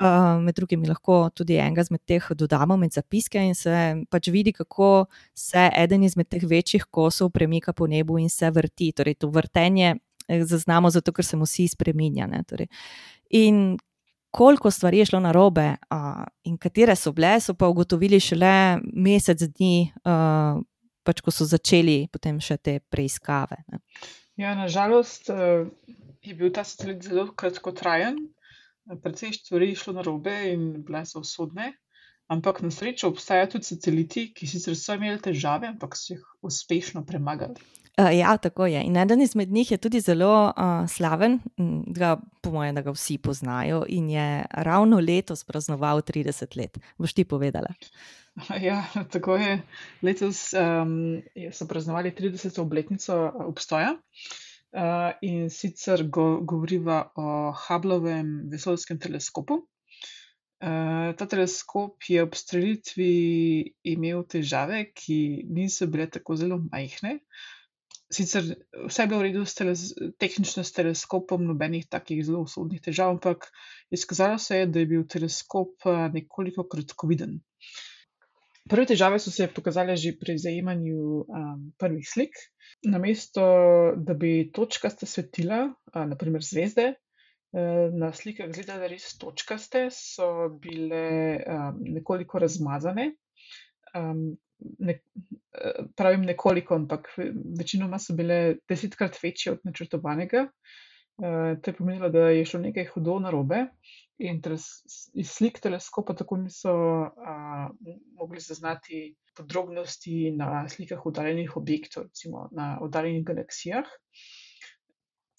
Uh, 0.00 0.42
med 0.42 0.54
drugim 0.54 0.84
lahko 0.88 1.30
tudi 1.34 1.58
enega 1.58 1.80
izmed 1.80 2.04
teh 2.06 2.30
dodamo 2.30 2.76
med 2.76 2.92
zapiske 2.92 3.42
in 3.42 3.54
se 3.54 4.04
pač 4.10 4.28
vidi, 4.28 4.52
kako 4.52 5.06
se 5.34 5.70
eden 5.76 6.04
izmed 6.04 6.28
teh 6.28 6.42
večjih 6.46 6.84
kosov 6.90 7.30
premika 7.30 7.72
po 7.72 7.86
nebu 7.86 8.18
in 8.18 8.30
se 8.30 8.50
vrti. 8.50 8.92
Torej, 8.92 9.14
to 9.14 9.28
vrtenje. 9.28 9.96
Eh, 10.28 10.44
zaznamo 10.44 10.90
zato, 10.90 11.12
ker 11.12 11.24
se 11.24 11.36
mu 11.36 11.44
vsi 11.44 11.68
spremenjajo. 11.68 12.44
Torej. 12.46 12.68
In 13.30 13.78
koliko 14.30 14.70
stvari 14.70 14.98
je 14.98 15.06
šlo 15.12 15.20
na 15.20 15.32
robe 15.32 15.66
uh, 15.90 16.24
in 16.44 16.58
katere 16.58 16.96
so 16.96 17.12
bile, 17.12 17.40
so 17.40 17.54
pa 17.54 17.68
ugotovili 17.68 18.20
šele 18.20 18.78
mesec 18.92 19.42
dni, 19.42 19.90
uh, 20.04 20.60
pač 21.02 21.20
ko 21.24 21.32
so 21.32 21.46
začeli 21.48 22.08
potem 22.12 22.40
še 22.40 22.56
te 22.56 22.78
preiskave. 22.90 23.62
Ne. 23.72 23.80
Ja, 24.38 24.54
nažalost 24.54 25.30
je 26.22 26.34
bil 26.38 26.52
ta 26.54 26.62
satelit 26.64 27.02
zelo 27.02 27.24
kratkotrajen, 27.34 28.20
precej 29.02 29.32
stvari 29.32 29.72
je 29.72 29.80
šlo 29.80 29.96
na 29.96 30.04
robe 30.06 30.34
in 30.52 30.82
bile 30.86 31.04
so 31.06 31.24
usodne. 31.24 31.72
Ampak 32.28 32.60
na 32.60 32.70
srečo 32.70 33.08
obstajajo 33.08 33.54
tudi 33.54 33.64
sateliti, 33.64 34.26
ki 34.36 34.46
sicer 34.46 34.76
so 34.76 34.94
imeli 34.98 35.20
težave, 35.24 35.70
ampak 35.72 35.96
so 35.96 36.12
jih 36.12 36.24
uspešno 36.44 37.06
premagali. 37.08 37.56
Uh, 37.98 38.18
ja, 38.18 38.36
tako 38.36 38.66
je. 38.66 38.82
In 38.82 38.96
eden 38.96 39.20
izmed 39.20 39.50
njih 39.50 39.70
je 39.70 39.76
tudi 39.76 40.00
zelo 40.00 40.52
uh, 40.56 40.88
slaven, 40.88 41.40
da 41.86 42.20
po 42.40 42.50
mojem, 42.50 42.74
da 42.74 42.82
ga 42.82 42.92
vsi 42.94 43.18
poznajo 43.18 43.84
in 43.88 44.10
je 44.10 44.44
ravno 44.50 45.00
letos 45.00 45.44
praznoval 45.44 46.02
30 46.02 46.56
let. 46.56 46.78
Boš 46.98 47.12
ti 47.12 47.24
povedala? 47.24 47.74
Ja, 48.68 48.84
tako 49.10 49.36
je. 49.36 49.58
Letos 50.02 50.52
um, 50.54 51.22
so 51.52 51.66
praznovali 51.66 52.14
30. 52.14 52.60
obletnico 52.60 53.32
obstoja. 53.34 53.96
Uh, 54.72 55.10
in 55.22 55.50
sicer 55.50 56.06
go, 56.06 56.40
govoriva 56.40 57.10
o 57.16 57.52
Hubblovem 57.66 58.46
vesoljskem 58.52 59.00
teleskopu. 59.00 59.54
Uh, 59.54 61.16
ta 61.18 61.26
teleskop 61.26 62.04
je 62.08 62.22
ob 62.22 62.34
strelitvi 62.34 63.12
imel 63.82 64.22
težave, 64.22 64.84
ki 64.94 65.48
niso 65.50 65.90
bile 65.90 66.06
tako 66.06 66.36
zelo 66.36 66.62
majhne. 66.70 67.18
Uh, 67.18 67.57
sicer 68.12 68.44
vse 68.86 69.02
je 69.02 69.08
bilo 69.10 69.20
v 69.20 69.26
redu 69.28 69.44
s 69.44 69.54
teles, 69.58 69.82
tehnično 70.20 70.64
s 70.64 70.72
teleskopom, 70.76 71.44
nobenih 71.48 71.88
takih 71.90 72.22
zelo 72.24 72.44
usodnih 72.46 72.80
težav, 72.84 73.16
ampak 73.16 73.50
izkazalo 73.94 74.38
se 74.38 74.62
je, 74.62 74.66
da 74.66 74.80
je 74.80 74.90
bil 74.94 75.04
teleskop 75.08 75.88
nekoliko 76.14 76.64
kratkoviden. 76.68 77.38
Prve 78.68 78.84
težave 78.90 79.16
so 79.20 79.32
se 79.32 79.48
pokazale 79.48 79.96
že 79.96 80.12
pri 80.20 80.36
zajemanju 80.36 81.24
um, 81.24 81.60
prvih 81.80 82.04
slik. 82.04 82.36
Namesto 82.84 83.44
da 83.96 84.14
bi 84.14 84.50
točkaste 84.52 85.08
svetila, 85.08 85.62
uh, 85.94 86.04
naprimer 86.04 86.44
zvezde, 86.44 86.92
na 87.52 88.10
slikah 88.12 88.50
gledali 88.52 88.90
res 88.92 89.14
točkaste, 89.16 89.88
so 89.92 90.48
bile 90.60 91.40
um, 91.40 91.78
nekoliko 91.96 92.38
razmazane. 92.38 93.14
Um, 93.96 94.36
ne, 94.78 94.98
pravim 95.96 96.22
nekoliko, 96.26 96.74
ampak 96.74 97.08
večinoma 97.58 97.98
so 97.98 98.14
bile 98.14 98.56
desetkrat 98.68 99.18
večje 99.22 99.52
od 99.52 99.64
načrtovanega. 99.64 100.46
Uh, 101.18 101.56
to 101.62 101.70
je 101.70 101.76
pomenilo, 101.76 102.10
da 102.14 102.28
je 102.30 102.44
šlo 102.46 102.60
nekaj 102.60 102.86
hudo 102.92 103.18
narobe, 103.18 103.64
in 104.18 104.40
iz 105.14 105.30
slik 105.30 105.58
teleskopa 105.62 106.14
tako 106.14 106.36
niso 106.36 106.74
uh, 106.74 107.70
mogli 108.18 108.40
zaznati 108.40 109.16
podrobnosti 109.36 110.32
na 110.36 110.68
slikah 110.68 111.06
oddaljenih 111.06 111.56
objektov, 111.56 112.08
recimo 112.10 112.48
na 112.52 112.78
oddaljenih 112.82 113.24
galaksijah. 113.24 113.86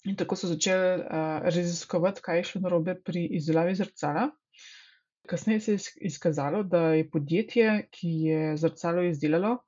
In 0.08 0.16
tako 0.16 0.36
so 0.36 0.48
začeli 0.48 1.02
raziskovati, 1.44 2.22
kaj 2.24 2.38
je 2.38 2.44
šlo 2.44 2.60
narobe 2.64 2.94
pri 3.04 3.26
izdelavi 3.36 3.74
zrcala. 3.76 4.30
Kasneje 5.26 5.60
se 5.60 5.72
je 5.72 5.78
izkazalo, 6.00 6.62
da 6.62 6.80
je 6.94 7.10
podjetje, 7.10 7.88
ki 7.90 8.08
je 8.08 8.56
zrcalo 8.56 9.02
izdelalo, 9.02 9.58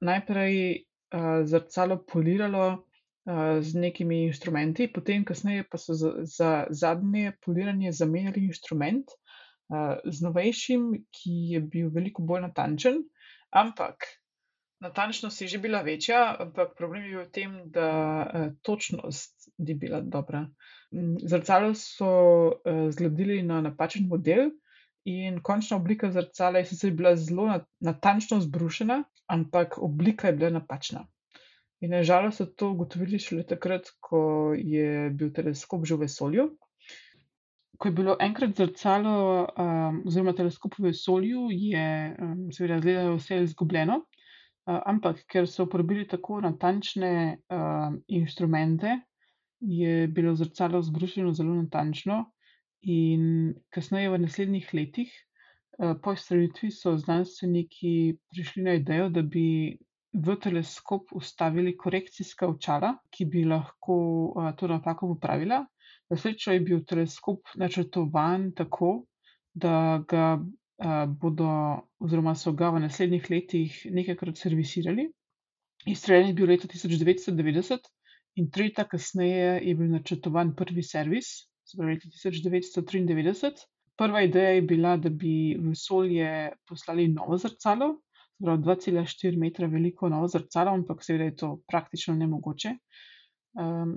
najprej 0.00 0.56
uh, 0.76 1.44
zrcalo 1.44 1.98
poliralo 2.04 2.66
uh, 2.72 3.60
z 3.60 3.74
nekimi 3.74 4.24
instrumenti, 4.26 4.88
potem 4.92 5.24
kasneje 5.24 5.64
pa 5.70 5.78
so 5.78 5.94
za, 5.94 6.12
za 6.22 6.66
zadnje 6.70 7.32
poliranje 7.44 7.92
zamenjali 7.92 8.44
instrument 8.44 9.04
uh, 9.68 9.96
z 10.04 10.22
novejšim, 10.22 10.92
ki 11.10 11.34
je 11.54 11.60
bil 11.60 11.90
veliko 11.90 12.22
bolj 12.22 12.46
natančen, 12.48 13.02
ampak 13.50 14.06
natančnost 14.80 15.42
je 15.42 15.48
že 15.48 15.58
bila 15.58 15.82
večja, 15.82 16.36
ampak 16.40 16.76
problem 16.76 17.04
je 17.04 17.10
bil 17.10 17.24
v 17.24 17.32
tem, 17.32 17.58
da 17.72 17.90
uh, 18.22 18.52
točnost 18.62 19.50
ni 19.58 19.74
bila 19.74 20.00
dobra. 20.00 20.46
Zrcalo 21.24 21.74
so 21.74 22.08
uh, 22.62 22.88
zgradili 22.90 23.42
na 23.42 23.60
napačen 23.60 24.08
model. 24.08 24.50
In 25.06 25.38
končna 25.42 25.76
oblika 25.76 26.10
zrcala 26.10 26.58
je 26.58 26.66
sicer 26.66 26.90
bila 26.90 27.16
zelo 27.16 27.60
natančno 27.80 28.40
zbrušena, 28.40 29.04
ampak 29.30 29.78
oblika 29.78 30.26
je 30.26 30.32
bila 30.32 30.50
napačna. 30.50 31.06
In 31.80 31.90
nažalost 31.90 32.40
so 32.40 32.46
to 32.46 32.70
ugotovili 32.72 33.18
šele 33.18 33.44
takrat, 33.46 33.86
ko 34.00 34.52
je 34.56 35.10
bil 35.10 35.30
teleskop 35.32 35.84
že 35.86 35.94
v 35.94 36.06
vesolju. 36.06 36.48
Ko 37.78 37.88
je 37.88 37.92
bilo 37.92 38.16
enkrat 38.20 38.56
zrcalo, 38.56 39.46
um, 39.46 40.02
oziroma 40.08 40.32
teleskop 40.34 40.74
v 40.78 40.88
vesolju, 40.88 41.48
je 41.52 41.88
um, 42.18 42.46
seveda 42.50 42.80
gledalo 42.80 43.18
vse 43.20 43.42
izgubljeno, 43.44 44.00
uh, 44.00 44.80
ampak 44.90 45.22
ker 45.30 45.46
so 45.46 45.68
uporabili 45.68 46.08
tako 46.08 46.40
natančne 46.40 47.12
um, 47.46 48.00
inštrumente, 48.08 48.96
je 49.60 50.08
bilo 50.08 50.34
zrcalo 50.34 50.82
zbrušeno 50.82 51.32
zelo 51.32 51.54
natančno, 51.54 52.24
in 52.86 53.54
kasneje, 53.74 54.10
v 54.12 54.20
naslednjih 54.22 54.68
letih, 54.74 55.12
po 56.02 56.14
izstrelitvi, 56.16 56.70
so 56.72 56.94
znanstveniki 56.96 58.16
prišli 58.32 58.62
na 58.62 58.76
idejo, 58.78 59.08
da 59.12 59.22
bi 59.22 59.76
v 60.16 60.36
teleskop 60.40 61.10
vstavili 61.12 61.74
korekcijska 61.76 62.48
očala, 62.48 62.94
ki 63.12 63.26
bi 63.28 63.44
lahko 63.44 63.96
to 64.56 64.68
napako 64.70 65.10
popravila. 65.14 65.64
Na 66.10 66.16
srečo 66.16 66.54
je 66.54 66.62
bil 66.62 66.84
teleskop 66.88 67.50
načrtovan 67.58 68.52
tako, 68.56 69.04
da 69.52 70.02
ga 70.08 70.38
bodo 71.08 71.50
oziroma 71.98 72.34
so 72.34 72.52
ga 72.52 72.70
v 72.70 72.84
naslednjih 72.86 73.28
letih 73.30 73.76
nekajkrat 73.90 74.38
servisirali. 74.38 75.08
Izstreljen 75.86 76.30
je 76.30 76.38
bil 76.38 76.48
leta 76.50 76.68
tisoč 76.68 76.96
devetsto 77.00 77.32
devetdeset 77.34 77.90
in 78.36 78.50
tri 78.50 78.70
leta 78.70 78.84
kasneje 78.88 79.60
je 79.64 79.74
bil 79.74 79.92
načrtovan 79.92 80.54
prvi 80.56 80.82
servis, 80.82 81.48
se 81.66 81.76
pravi 81.78 81.96
leta 81.96 82.10
tisoč 82.10 82.42
devetsto 82.44 82.82
triindevetdeset. 82.86 83.66
Prva 83.98 84.22
ideja 84.22 84.54
je 84.54 84.62
bila, 84.62 84.96
da 85.00 85.10
bi 85.10 85.56
v 85.58 85.72
vesolje 85.72 86.28
poslali 86.68 87.08
novo 87.08 87.38
zrcalo, 87.40 87.96
cela 88.80 89.04
štiri 89.06 89.36
metra 89.40 89.66
veliko 89.66 90.08
novo 90.08 90.28
zrcalo, 90.28 90.74
ampak 90.76 91.02
seveda 91.02 91.24
je 91.24 91.36
to 91.36 91.48
praktično 91.68 92.14
nemogoče. 92.14 92.76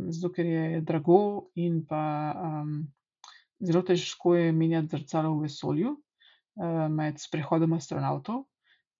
zato 0.10 0.30
ker 0.32 0.46
je 0.46 0.82
drago 0.82 1.50
in 1.56 1.86
pa, 1.86 2.34
zelo 3.60 3.82
težko 3.84 4.36
je 4.36 4.52
menjati 4.52 4.88
zrcalo 4.88 5.36
v 5.36 5.42
vesolju, 5.42 5.98
med 6.90 7.20
sprehodom 7.20 7.74
astronavtov. 7.74 8.46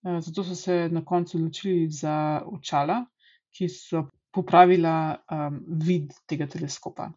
zato 0.04 0.44
so 0.44 0.54
se 0.54 0.88
na 0.92 1.04
koncu 1.04 1.38
odločili 1.38 1.88
za 1.88 2.42
očala, 2.46 3.06
ki 3.56 3.68
so 3.68 4.04
popravila, 4.32 5.16
vid 5.66 6.12
tega 6.26 6.46
teleskopa. 6.46 7.10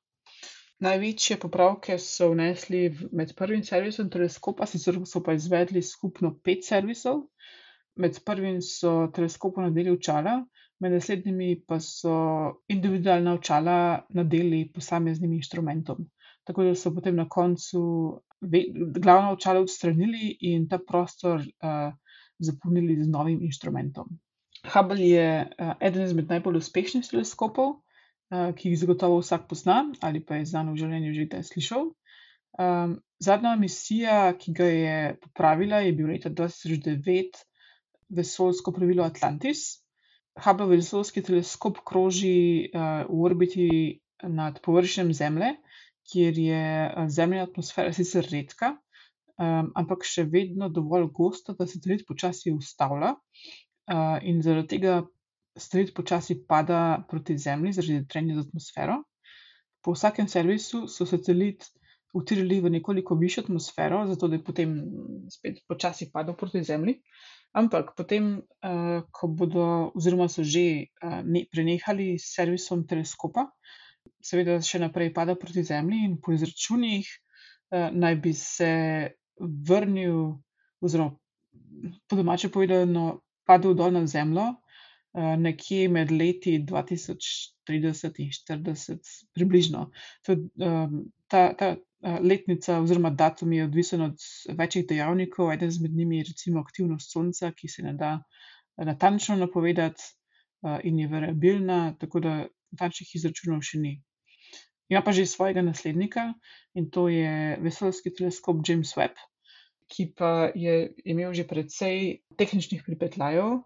Največje 0.84 1.38
popravke 1.40 1.96
so 2.02 2.32
vnesli 2.34 2.90
med 3.16 3.32
prvim 3.40 3.62
servisom 3.64 4.10
teleskopa, 4.12 4.66
sicer 4.68 4.98
so 5.08 5.22
pa 5.24 5.36
izvedli 5.38 5.82
skupno 5.82 6.34
pet 6.44 6.66
servisov. 6.68 7.22
Med 7.96 8.18
prvim 8.26 8.58
so 8.62 9.08
teleskopu 9.16 9.62
nadeli 9.64 9.94
očala, 9.94 10.42
med 10.84 10.96
naslednjimi 10.98 11.62
pa 11.68 11.78
so 11.80 12.16
individualna 12.68 13.38
očala 13.38 13.78
nadeli 14.10 14.66
posameznim 14.74 15.38
inštrumentom. 15.38 16.04
Tako 16.44 16.68
da 16.68 16.76
so 16.76 16.92
potem 16.92 17.16
na 17.16 17.30
koncu 17.30 17.84
glavna 18.42 19.32
očala 19.32 19.62
odstranili 19.64 20.34
in 20.52 20.68
ta 20.68 20.82
prostor, 20.88 21.46
zapolnili 22.40 22.98
z 23.04 23.08
novim 23.08 23.40
inštrumentom. 23.46 24.10
Hubble 24.74 25.08
je, 25.08 25.48
eden 25.80 26.04
izmed 26.04 26.28
najbolj 26.32 26.60
uspešnih 26.60 27.08
teleskopov, 27.08 27.83
ki 28.58 28.72
jih 28.72 28.80
zagotovo 28.80 29.20
vsak 29.22 29.48
pozna 29.50 29.84
ali 30.02 30.22
pa 30.26 30.40
je 30.40 30.50
zanj 30.50 30.74
v 30.74 30.80
življenju 30.82 31.14
že 31.14 31.28
kdaj 31.30 31.44
slišal. 31.52 31.92
zadnja 33.24 33.56
misija, 33.56 34.34
ki 34.38 34.54
ga 34.54 34.66
je 34.66 34.98
popravila, 35.22 35.82
je 35.82 35.94
bil 35.98 36.08
leta 36.08 36.30
dva 36.30 36.48
tisoč 36.48 36.84
devet 36.86 37.40
vesoljsko 38.10 38.74
plovilo 38.74 39.04
Atlantis. 39.04 39.84
Hubbleov 40.44 40.74
vesoljski 40.74 41.22
teleskop 41.22 41.82
kroži, 41.86 42.70
v 42.74 43.20
orbiti 43.26 43.68
nad 44.24 44.60
površjem 44.62 45.14
Zemlje, 45.14 45.56
kjer 46.12 46.38
je, 46.38 46.64
Zemljina 47.10 47.44
atmosfera 47.44 47.94
sicer 47.94 48.26
redka, 48.32 48.74
ampak 49.38 50.06
še 50.06 50.26
vedno 50.30 50.70
dovolj 50.70 51.10
gosta, 51.14 51.54
da 51.58 51.68
satelit 51.68 52.06
počasi 52.08 52.54
ustavlja. 52.54 53.16
in 54.22 54.42
zaradi 54.42 54.68
tega 54.68 55.04
satelit 55.58 55.94
počasi 55.94 56.46
pada 56.48 57.04
proti 57.10 57.38
Zemlji 57.38 57.74
zaradi 57.74 58.08
trenja 58.08 58.36
z 58.36 58.48
atmosfero. 58.48 59.04
Po 59.84 59.94
vsakem 59.94 60.28
servisu 60.28 60.88
so 60.88 61.06
satelit 61.06 61.66
utirili 62.14 62.60
v 62.62 62.70
nekoliko 62.70 63.16
višjo 63.16 63.44
atmosfero, 63.44 64.06
zato 64.08 64.28
da 64.28 64.36
je 64.36 64.44
potem 64.44 64.76
spet 65.30 65.60
počasi 65.68 66.12
padal 66.14 66.38
proti 66.38 66.64
Zemlji. 66.64 67.02
Ampak 67.54 67.94
potem, 67.98 68.42
ko 69.12 69.28
bodo 69.28 69.92
oziroma 69.96 70.30
so 70.30 70.44
že, 70.44 70.90
prenehali 71.52 72.18
s 72.18 72.34
servisom 72.34 72.88
teleskopa, 72.90 73.50
seveda 74.24 74.58
še 74.62 74.82
naprej 74.82 75.14
pada 75.14 75.36
proti 75.36 75.64
Zemlji 75.64 76.06
in 76.06 76.16
po 76.22 76.34
izračunih, 76.34 77.10
naj 77.74 78.16
bi 78.22 78.34
se 78.34 78.72
vrnil 79.40 80.38
oziroma 80.82 81.14
po 82.10 82.16
domače 82.16 82.50
povedano, 82.50 83.22
padel 83.46 83.74
dol 83.76 83.92
na 83.92 84.06
Zemljo, 84.08 84.54
nekje 85.14 85.90
med 85.94 86.12
leti 86.12 86.58
dva 86.66 86.82
tisoč 86.88 87.30
trideset 87.68 88.20
in 88.20 88.32
štirideset, 88.34 89.12
približno. 89.36 89.90
ta, 91.30 91.44
ta, 91.54 91.76
letnica 92.04 92.80
oziroma 92.82 93.10
datum 93.10 93.54
je 93.54 93.68
odvisen 93.68 94.02
od 94.02 94.26
več 94.58 94.78
dejavnikov, 94.90 95.54
eden 95.54 95.70
izmed 95.70 95.94
njimi 95.96 96.18
je 96.18 96.32
recimo 96.32 96.60
aktivnost 96.60 97.14
Sonca, 97.14 97.52
ki 97.52 97.70
se 97.70 97.86
ne 97.86 97.94
da 97.94 98.18
natančno 98.78 99.38
napovedati, 99.40 100.04
in 100.84 101.00
je 101.00 101.08
variabilna, 101.08 101.96
tako 102.00 102.20
da 102.24 102.34
natančnih 102.72 103.16
izračunov 103.16 103.62
še 103.68 103.80
ni. 103.80 103.94
Ima 104.92 105.02
pa 105.04 105.12
že 105.16 105.26
svojega 105.26 105.64
naslednika, 105.66 106.34
in 106.76 106.90
to 106.92 107.08
je 107.12 107.58
vesoljski 107.64 108.14
teleskop 108.16 108.62
James 108.68 108.94
Webb, 108.98 109.20
ki 109.92 110.12
pa 110.18 110.52
je 110.56 110.94
imel 111.06 111.34
že 111.34 111.48
precej 111.48 112.24
tehničnih 112.40 112.84
pripetljajev. 112.86 113.60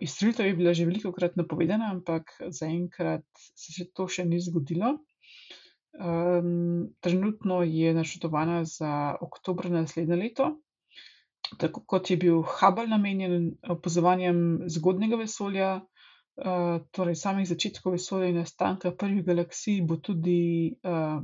Izstrelitev 0.00 0.46
je 0.46 0.54
bila 0.54 0.74
že 0.74 0.86
velikokrat 0.86 1.36
napovedana, 1.36 1.90
ampak 1.90 2.32
zaenkrat 2.48 3.26
se 3.54 3.72
še 3.72 3.90
to 3.94 4.08
še 4.08 4.24
ni 4.24 4.40
zgodilo. 4.40 4.98
trenutno 7.00 7.62
je 7.62 7.94
načrtovana 7.94 8.64
za 8.64 9.16
oktober 9.20 9.70
naslednje 9.70 10.16
leto. 10.16 10.50
Tako 11.58 11.82
kot 11.82 12.10
je 12.10 12.16
bil 12.16 12.42
Hubble 12.42 12.86
namenjen 12.86 13.56
opazovanjem 13.68 14.38
zgodnjega 14.68 15.16
vesolja, 15.16 15.80
torej 16.92 17.16
samih 17.16 17.48
začetkov 17.48 17.92
vesolja 17.92 18.28
in 18.30 18.38
nastanka 18.38 18.92
prvih 18.92 19.24
galaksij, 19.26 19.82
bo 19.82 19.96
tudi, 19.96 20.76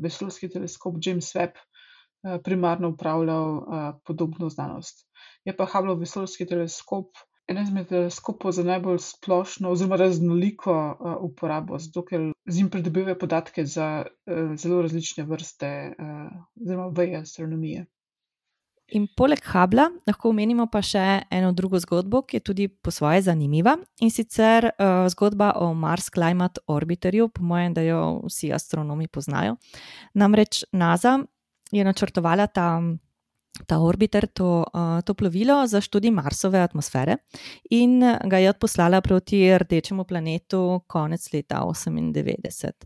vesoljski 0.02 0.48
teleskop 0.48 0.98
James 1.00 1.30
Webb, 1.36 1.62
primarno 2.42 2.88
opravljal, 2.88 3.62
podobno 4.04 4.48
znanost. 4.50 5.06
Je 5.44 5.56
pa 5.56 5.64
Hubbleov 5.66 6.02
vesoljski 6.02 6.46
teleskop 6.46 7.14
eden 7.46 7.62
izmed 7.62 7.88
teleskopov 7.88 8.52
z 8.52 8.64
najbolj 8.66 8.98
splošno 9.02 9.70
oziroma 9.70 9.96
raznoliko, 9.96 10.74
uporabo, 11.22 11.78
zato 11.78 12.04
ker 12.04 12.32
z 12.46 12.56
njim 12.56 12.70
pridobivanje 12.70 13.18
podatke 13.18 13.66
za, 13.66 14.06
zelo 14.56 14.82
različne 14.82 15.24
vrste, 15.24 15.68
oziroma 16.60 16.88
veje 16.96 17.20
astronomije. 17.22 17.86
In 18.94 19.08
poleg 19.16 19.40
Hubbla 19.42 19.88
lahko 20.06 20.30
omenimo 20.30 20.68
pa 20.70 20.78
še 20.78 21.26
eno 21.34 21.48
drugo 21.52 21.78
zgodbo, 21.82 22.20
ki 22.22 22.36
je 22.36 22.42
tudi 22.46 22.66
po 22.68 22.92
svoje 22.94 23.24
zanimiva, 23.26 23.74
in 23.98 24.12
sicer, 24.14 24.68
zgodba 25.10 25.52
o 25.58 25.72
Mars 25.74 26.06
Climate 26.14 26.62
Orbiterju, 26.70 27.28
po 27.34 27.42
mojem, 27.42 27.74
da 27.74 27.82
jo 27.82 28.02
vsi 28.28 28.52
astronomi 28.54 29.08
poznajo. 29.08 29.56
Namreč 30.14 30.62
NASA 30.70 31.18
je 31.74 31.82
načrtovala 31.82 32.46
ta, 32.46 32.78
ta 33.66 33.78
orbiter, 33.78 34.26
to, 34.26 34.64
to 35.04 35.14
plovilo 35.14 35.66
za 35.66 35.80
študij 35.80 36.10
Marsove 36.10 36.60
atmosfere 36.60 37.16
in 37.70 38.00
ga 38.00 38.38
je 38.38 38.50
odposlala 38.50 39.00
proti 39.00 39.58
rdečemu 39.58 40.04
planetu 40.04 40.80
konec 40.86 41.32
leta 41.32 41.62
osemindevetdeset. 41.64 42.84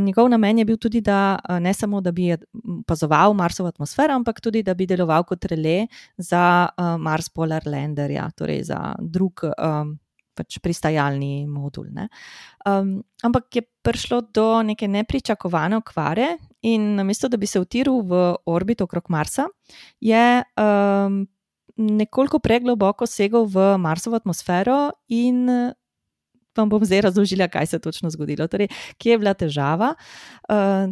njegov 0.00 0.28
namen 0.28 0.58
je 0.58 0.64
bil 0.64 0.76
tudi, 0.76 1.00
da, 1.00 1.38
ne 1.60 1.74
samo, 1.74 2.00
da 2.00 2.12
bi 2.12 2.36
opazoval 2.80 3.34
Marsovo 3.34 3.68
atmosfero, 3.68 4.14
ampak 4.14 4.40
tudi, 4.40 4.62
da 4.62 4.74
bi 4.74 4.86
deloval 4.86 5.24
kot 5.24 5.44
relé 5.44 5.86
za, 6.16 6.68
Mars 6.98 7.28
Polar 7.28 7.62
Landerja, 7.66 8.30
torej 8.36 8.62
za 8.62 8.94
drug, 9.00 9.40
pač 10.34 10.58
pristajalni 10.62 11.46
modul, 11.46 11.86
ne. 11.94 12.08
ampak 13.22 13.56
je 13.56 13.62
prišlo 13.84 14.20
do 14.34 14.62
neke 14.62 14.88
nepričakovane 14.88 15.76
okvare 15.76 16.36
in 16.62 16.94
namesto 16.96 17.28
da 17.28 17.36
bi 17.36 17.46
se 17.46 17.60
utiril 17.60 18.02
v 18.02 18.34
orbito 18.46 18.84
okrog 18.84 19.10
Marsa, 19.10 19.46
je, 20.00 20.42
nekoliko 21.76 22.38
pregloboko 22.38 23.06
segel 23.06 23.46
v 23.50 23.74
Marsovo 23.78 24.16
atmosfero 24.16 24.92
in, 25.08 25.46
vam 26.54 26.70
bom 26.70 26.84
zdaj 26.86 27.08
razložila, 27.08 27.48
kaj 27.50 27.66
se 27.66 27.76
je 27.76 27.82
točno 27.82 28.10
zgodilo. 28.14 28.46
Torej, 28.48 28.68
kje 28.98 29.10
je 29.10 29.18
bila 29.18 29.34
težava? 29.34 29.94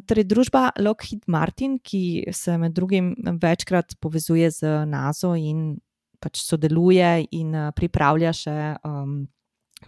torej 0.07 0.24
družba 0.26 0.70
Lockheed 0.78 1.22
Martin, 1.26 1.78
ki 1.78 2.33
se 2.33 2.59
med 2.59 2.74
drugim 2.74 3.14
večkrat 3.42 3.96
povezuje 4.00 4.50
z 4.50 4.87
Naso 4.87 5.35
in 5.38 5.78
pač 6.23 6.43
sodeluje 6.45 7.11
in, 7.35 7.55
pripravlja 7.77 8.33
še, 8.37 8.57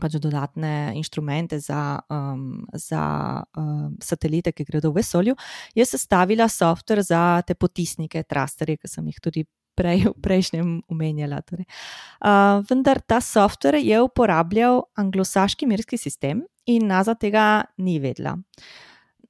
pač 0.01 0.17
dodatne 0.19 0.95
inštrumente 0.99 1.61
za, 1.63 2.01
za, 2.75 3.05
satelite, 4.03 4.53
ki 4.53 4.67
gredo 4.67 4.91
v 4.91 5.03
vesolju, 5.03 5.37
je 5.75 5.87
sestavila 5.87 6.49
software 6.51 7.05
za 7.07 7.43
te 7.47 7.55
potisnike, 7.55 8.25
thrusterje, 8.27 8.83
ki 8.83 8.91
sem 8.91 9.13
jih 9.13 9.21
tudi 9.23 9.45
prej, 9.75 10.09
v 10.11 10.15
prejšnjem 10.23 10.71
omenjala, 10.91 11.43
torej. 11.47 11.67
vendar 12.71 13.03
ta 13.03 13.21
software 13.21 13.83
je 13.83 14.01
uporabljal 14.03 14.85
anglosaški 14.99 15.67
merski 15.67 15.99
sistem 15.99 16.45
in 16.67 16.89
NASA 16.89 17.15
tega 17.15 17.67
ni 17.79 17.99
vedela. 18.01 18.39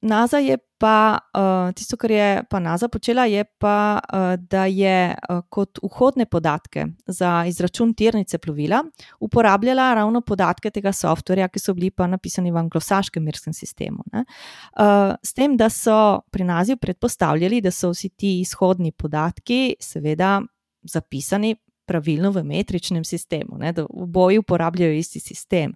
NASA 0.05 0.39
je 0.39 0.57
pa, 0.77 1.17
uh, 1.37 1.73
tisto, 1.73 1.97
kar 1.97 2.11
je 2.11 2.43
pa 2.49 2.59
NASA 2.59 2.87
počela, 2.91 3.25
je 3.25 3.43
pa, 3.59 3.99
uh, 3.99 4.35
da 4.37 4.65
je 4.69 5.15
uh, 5.15 5.41
kot 5.49 5.79
vhodne 5.83 6.25
podatke 6.25 6.85
za 7.07 7.45
izračun 7.47 7.93
tirnice 7.93 8.37
plovila 8.37 8.83
uporabljala 9.19 9.93
ravno 9.93 10.21
podatke 10.21 10.69
tega 10.69 10.91
softverja, 10.93 11.47
ki 11.49 11.59
so 11.59 11.73
bili 11.73 11.89
pa 11.91 12.07
napisani 12.07 12.51
v 12.51 12.61
anglosaškem 12.61 13.23
merskem 13.23 13.53
sistemu. 13.53 14.03
Uh, 14.13 15.15
s 15.23 15.33
tem, 15.33 15.57
da 15.57 15.69
so 15.69 16.21
pri 16.31 16.43
NASA 16.43 16.75
predpostavljali, 16.75 17.61
da 17.61 17.71
so 17.71 17.93
vsi 17.93 18.09
ti 18.09 18.39
izhodni 18.41 18.91
podatki, 18.91 19.75
seveda, 19.81 20.41
zapisani 20.85 21.55
pravilno 21.85 22.31
v 22.31 22.43
metričnem 22.43 23.03
sistemu, 23.05 23.57
ne, 23.57 23.71
da 23.73 23.85
oboji 23.89 24.37
uporabljajo 24.41 24.93
isti 24.93 25.19
sistem. 25.19 25.73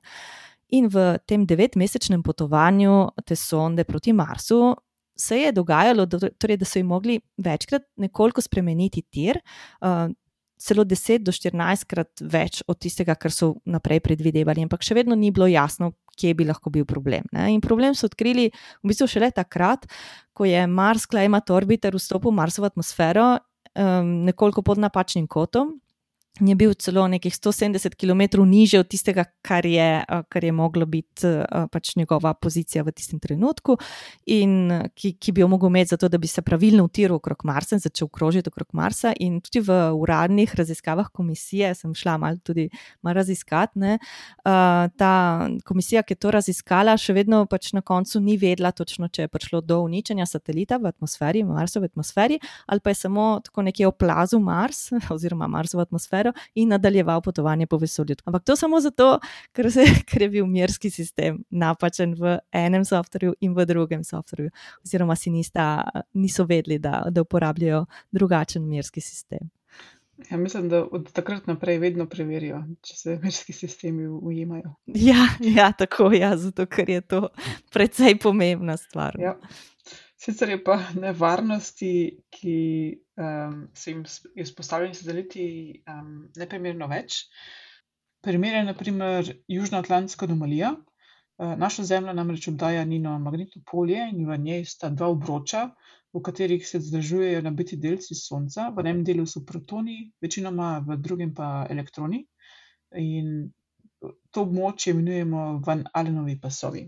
In 0.78 0.90
v 0.90 1.18
tem 1.26 1.46
devetmesečnem 1.50 2.22
potovanju 2.24 3.10
te 3.26 3.36
sonde 3.36 3.84
proti 3.84 4.14
Marsu 4.14 4.76
se 5.20 5.38
je 5.42 5.52
dogajalo, 5.52 6.06
torej, 6.08 6.58
da 6.58 6.66
so 6.66 6.80
jim 6.80 6.88
mogli 6.88 7.20
večkrat 7.38 7.84
nekoliko 7.98 8.42
spremeniti 8.42 9.02
tir, 9.02 9.42
uh, 9.82 10.08
celo 10.60 10.84
10 10.84 11.24
do 11.24 11.32
14 11.32 11.88
krat 11.88 12.22
več 12.22 12.62
od 12.68 12.80
tistega, 12.80 13.16
kar 13.16 13.32
so 13.32 13.54
naprej 13.66 14.02
predvidevali, 14.04 14.64
ampak 14.68 14.84
še 14.84 14.98
vedno 14.98 15.16
ni 15.16 15.32
bilo 15.32 15.48
jasno, 15.48 15.94
kje 16.20 16.34
bi 16.36 16.48
lahko 16.48 16.72
bil 16.72 16.86
problem. 16.88 17.28
Ne? 17.36 17.48
In 17.56 17.64
problem 17.64 17.96
so 17.96 18.10
odkrili 18.12 18.50
v 18.52 18.92
bistvu 18.92 19.08
šele 19.08 19.32
takrat, 19.36 19.88
ko 20.36 20.48
je 20.48 20.66
Mars, 20.68 21.08
Klejmat 21.08 21.52
Orbiter, 21.56 21.96
vstopil 21.96 22.32
v 22.32 22.40
Marsovo 22.42 22.68
atmosfero 22.68 23.30
um, 23.40 24.12
nekoliko 24.28 24.64
pod 24.68 24.84
napačnim 24.84 25.28
kotom 25.32 25.78
je 26.40 26.56
bil 26.56 26.74
celo 26.74 27.08
nekih 27.08 27.34
170 27.34 27.96
km 27.96 28.44
niže 28.48 28.80
od 28.80 28.88
tistega, 28.88 29.26
kar 29.42 29.66
je, 29.66 30.04
kar 30.30 30.44
je 30.44 30.52
moglo 30.52 30.86
biti 30.86 31.28
pač 31.72 31.96
njegova 31.96 32.34
pozicija 32.34 32.84
v 32.84 32.92
tistem 32.96 33.20
trenutku, 33.20 33.78
in 34.26 34.70
ki, 34.96 35.14
ki 35.20 35.32
bi 35.36 35.42
jo 35.42 35.48
mogel 35.48 35.70
imeti, 35.70 35.90
zato 35.96 36.10
da 36.10 36.18
bi 36.18 36.28
se 36.28 36.42
pravilno 36.42 36.84
utiral 36.84 37.18
okrog 37.18 37.44
Marsa 37.44 37.76
in 37.76 37.84
začel 37.84 38.08
krožiti 38.08 38.50
okrog 38.50 38.68
Marsa. 38.74 39.14
In 39.20 39.42
tudi 39.42 39.64
v 39.68 39.80
uradnih 39.96 40.56
raziskavah 40.56 41.10
komisije 41.14 41.74
sem 41.76 41.94
šla 41.96 42.18
malo 42.18 42.38
tudi 42.44 42.70
malo 43.02 43.14
raziskati. 43.14 43.80
Ne, 43.80 43.98
ta 44.98 45.50
komisija, 45.66 46.04
ki 46.04 46.14
je 46.14 46.22
to 46.24 46.32
raziskala, 46.32 46.98
še 46.98 47.14
vedno 47.14 47.46
pač 47.50 47.74
na 47.74 47.82
koncu 47.82 48.20
ni 48.24 48.38
vedela, 48.38 48.72
točno, 48.72 49.08
če 49.08 49.28
je 49.28 49.32
prišlo 49.32 49.62
do 49.62 49.82
uničenja 49.86 50.26
satelita 50.26 50.78
v 50.78 50.90
atmosferi, 50.94 51.44
v 51.44 51.58
Marsovi 51.58 51.90
atmosferi, 51.90 52.40
ali 52.68 52.80
pa 52.80 52.94
je 52.94 53.02
samo 53.02 53.40
tako 53.44 53.62
nekje 53.68 53.88
oplazil 53.88 54.40
Mars 54.40 54.90
oziroma 55.16 55.48
Marsovo 55.48 55.84
atmosfero 55.84 56.29
in 56.56 56.70
nadaljeval 56.74 57.22
potovanje 57.22 57.68
po 57.68 57.78
vesolju. 57.78 58.16
Ampak 58.26 58.44
to 58.44 58.56
samo 58.56 58.82
zato, 58.82 59.20
ker, 59.52 59.72
se, 59.72 59.86
ker 60.10 60.22
je 60.22 60.30
bil 60.30 60.50
mirski 60.50 60.90
sistem 60.90 61.44
napačen 61.50 62.16
v 62.20 62.38
enem 62.52 62.86
softverju 62.86 63.36
in 63.42 63.54
v 63.56 63.66
drugem 63.66 64.04
softverju, 64.04 64.50
oziroma 64.86 65.16
si 65.16 65.30
nista, 65.30 65.84
niso 66.14 66.46
vedeli, 66.46 66.80
da, 66.80 67.06
da 67.10 67.22
uporabljajo 67.22 67.86
drugačen 68.12 68.68
mirski 68.68 69.02
sistem. 69.02 69.50
Ja, 70.32 70.38
mislim, 70.38 70.70
da 70.70 70.84
od 70.92 71.12
takrat 71.12 71.48
naprej 71.48 71.78
vedno 71.78 72.06
preverijo, 72.10 72.64
če 72.82 72.96
se 72.96 73.20
mirski 73.24 73.54
sistemi 73.54 74.08
ujemajo. 74.08 74.74
Ja, 75.10 75.28
ja, 75.40 75.72
tako 75.72 76.12
je, 76.12 76.20
ja, 76.20 76.36
zato 76.38 76.66
ker 76.66 76.90
je 76.90 77.02
to 77.02 77.28
precej 77.72 78.18
pomembna 78.20 78.78
stvar. 78.78 79.16
Ja. 79.20 79.38
Sicer 80.20 80.50
je 80.50 80.64
pa 80.64 80.82
nevarnosti, 81.00 82.20
ki 82.30 82.58
um, 83.20 83.68
se 83.74 83.92
jim 83.92 84.04
izpostavljajo 84.36 84.94
sateliti, 84.94 85.46
um, 85.88 86.30
neprimerno 86.38 86.88
več. 86.88 87.26
Primer 88.24 88.56
je 88.56 88.64
naprimer 88.72 89.34
Južnoatlantska 89.48 90.26
anomalija. 90.26 90.74
Uh, 91.40 91.54
naša 91.60 91.84
Zemlja 91.84 92.14
namreč 92.14 92.48
obdaja 92.52 92.84
njeno 92.84 93.20
magnetno 93.20 93.62
polje 93.72 94.10
in 94.12 94.26
v 94.28 94.38
njej 94.38 94.66
sta 94.66 94.90
dva 94.90 95.12
obroča, 95.12 95.70
v 96.14 96.22
katerih 96.26 96.68
se 96.68 96.80
združujejo 96.80 97.42
nabiti 97.46 97.78
delci 97.78 98.16
Sonca. 98.16 98.70
V 98.76 98.82
enem 98.82 99.04
delu 99.06 99.26
so 99.30 99.44
protoni, 99.46 100.12
večinoma 100.22 100.80
v 100.88 100.98
drugem 100.98 101.34
pa 101.36 101.68
elektroni. 101.70 102.24
In 102.98 103.52
to 104.32 104.46
območje 104.48 104.96
imenujemo 104.96 105.62
Van 105.66 105.84
Allenovi 105.94 106.40
pasovi. 106.42 106.88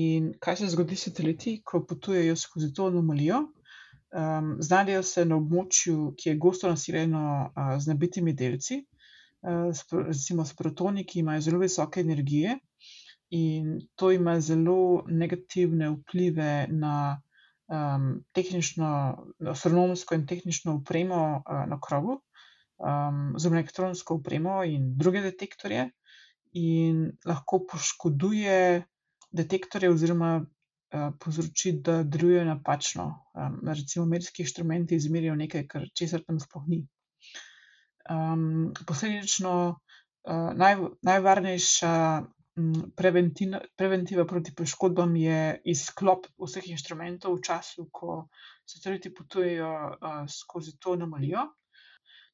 In 0.00 0.32
kaj 0.40 0.56
se 0.56 0.70
zgodi 0.72 0.96
s 0.96 1.08
sateliti, 1.08 1.60
ko 1.64 1.84
potujejo 1.86 2.36
skozi 2.36 2.72
to 2.74 2.86
anomalijo? 2.90 3.40
Um, 4.10 4.56
znajdejo 4.58 5.02
se 5.06 5.24
na 5.24 5.36
območju, 5.38 6.14
ki 6.18 6.32
je 6.32 6.38
gosto 6.42 6.68
naseljeno 6.68 7.22
uh, 7.46 7.76
z 7.78 7.92
nabitimi 7.92 8.32
delci, 8.34 8.80
uh, 9.46 9.82
recimo 10.08 10.44
s 10.44 10.56
protoni, 10.58 11.04
ki 11.06 11.20
imajo 11.20 11.44
zelo 11.46 11.60
visoke 11.62 12.02
energije, 12.02 12.56
in 13.30 13.78
to 13.94 14.10
ima 14.10 14.40
zelo 14.42 15.04
negativne 15.06 15.92
vplive 15.92 16.66
na 16.74 17.20
um, 17.70 18.24
tehnično, 18.34 18.90
astronomsko 19.54 20.18
in 20.18 20.26
tehnično 20.26 20.74
upremo 20.80 21.22
uh, 21.38 21.62
na 21.70 21.78
krovu, 21.78 22.18
um, 22.82 23.38
zelo 23.38 23.54
elektronsko 23.54 24.18
upremo 24.18 24.64
in 24.64 24.96
druge 24.98 25.22
detektorje, 25.22 25.86
in 26.58 27.12
lahko 27.24 27.62
poškoduje 27.70 28.82
detektorje 29.30 29.90
oziroma 29.90 30.40
povzroči, 30.90 31.72
da 31.86 32.02
delujejo 32.02 32.44
napačno. 32.44 33.06
Um, 33.34 33.60
recimo, 33.68 34.06
medijski 34.06 34.42
inštrumenti 34.42 34.96
izmerijo 34.96 35.36
nekaj, 35.38 35.66
kar 35.70 35.86
česar 35.94 36.24
tam 36.26 36.40
sploh 36.40 36.66
ni. 36.68 36.80
Um, 38.10 38.72
posledično 38.86 39.54
uh, 39.70 40.50
naj, 40.56 40.76
najvarnejša 41.06 41.94
preventiva 43.76 44.26
proti 44.26 44.54
poškodbam 44.56 45.14
je 45.16 45.60
izklop 45.64 46.26
vseh 46.38 46.66
inštrumentov 46.72 47.38
v 47.38 47.44
času, 47.46 47.86
ko 47.92 48.26
sateliti 48.66 49.14
potujejo 49.14 49.70
uh, 49.70 50.24
skozi 50.28 50.76
to 50.78 50.96
anomalijo. 50.98 51.46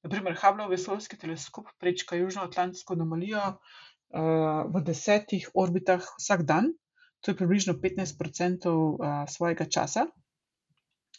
Naprimer, 0.02 0.36
Hubbleov 0.40 0.70
vesoljski 0.70 1.18
teleskop 1.18 1.68
prečka 1.78 2.16
južnoatlantsko 2.16 2.94
anomalijo 2.94 3.42
uh, 3.52 4.64
v 4.72 4.82
desetih 4.86 5.48
orbitah 5.54 6.02
vsak 6.16 6.46
dan, 6.48 6.72
to 7.20 7.31
je 7.31 7.37
približno 7.37 7.74
15% 7.74 8.68
uh, 8.68 8.98
svojega 9.29 9.64
časa. 9.64 10.07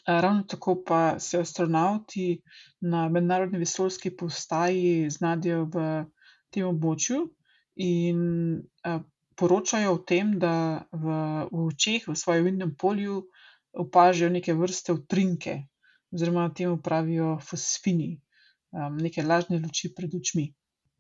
Ravno 0.08 0.44
tako 0.48 0.84
pa 0.88 1.20
se 1.20 1.40
astronauti 1.40 2.42
na 2.82 3.10
mednarodni 3.10 3.60
vesoljski 3.60 4.14
postaji 4.16 5.10
znajdejo 5.10 5.66
v 5.74 5.88
tem 6.50 6.68
območju 6.68 7.26
in 7.76 8.22
poročajo 9.38 9.94
o 9.94 9.98
tem, 10.02 10.38
da 10.42 10.54
v, 10.92 11.18
v 11.52 11.66
očeh, 11.70 12.08
v 12.08 12.16
svojem 12.16 12.48
vidnem 12.50 12.74
polju, 12.74 13.26
opažajo 13.78 14.34
neke 14.34 14.56
vrste 14.58 14.96
utrinke, 14.98 15.68
oziroma 16.12 16.50
temu 16.58 16.80
pravijo 16.82 17.38
fosfini, 17.44 18.16
neke 18.98 19.24
lažne 19.24 19.62
luči 19.62 19.94
pred 19.94 20.16
očmi. 20.18 20.50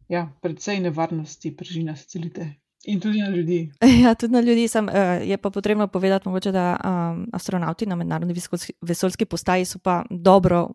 Ja, 0.07 0.27
predvsej 0.41 0.83
nevarnosti 0.85 1.55
preži 1.57 1.83
na 1.83 1.97
satelite. 1.97 2.53
In 2.87 2.99
tudi 3.03 3.19
na 3.19 3.29
ljudi. 3.29 3.71
Ja, 4.03 4.15
tudi 4.15 4.33
na 4.33 4.39
ljudi. 4.39 4.67
Sem, 4.67 4.87
uh, 4.87 5.27
je 5.27 5.37
pa 5.37 5.49
potrebno 5.49 5.87
povedati, 5.87 6.29
mogoče, 6.29 6.51
da 6.51 6.77
um, 6.83 7.27
astronauti 7.33 7.85
na 7.85 7.95
mednarodni 7.95 8.35
vesoljski 8.81 9.25
postaji 9.25 9.65
so 9.65 9.79
pa 9.79 10.03
dobro, 10.09 10.67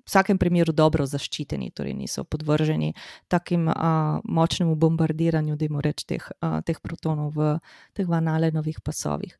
v 0.00 0.08
vsakem 0.08 0.38
primeru, 0.38 0.72
dobro 0.72 1.06
zaščiteni, 1.06 1.70
torej 1.70 1.94
niso 1.94 2.24
podvrženi 2.24 2.94
takim 3.28 3.68
uh, 3.68 4.18
močnemu 4.24 4.74
bombardiranju, 4.74 5.56
da 5.56 5.64
jim 5.64 5.80
reč 5.80 6.04
teh, 6.04 6.30
uh, 6.42 6.58
teh 6.66 6.80
protonov 6.82 7.36
v 7.36 7.58
teh 7.94 8.08
vanalenovih 8.08 8.80
pasovih. 8.82 9.36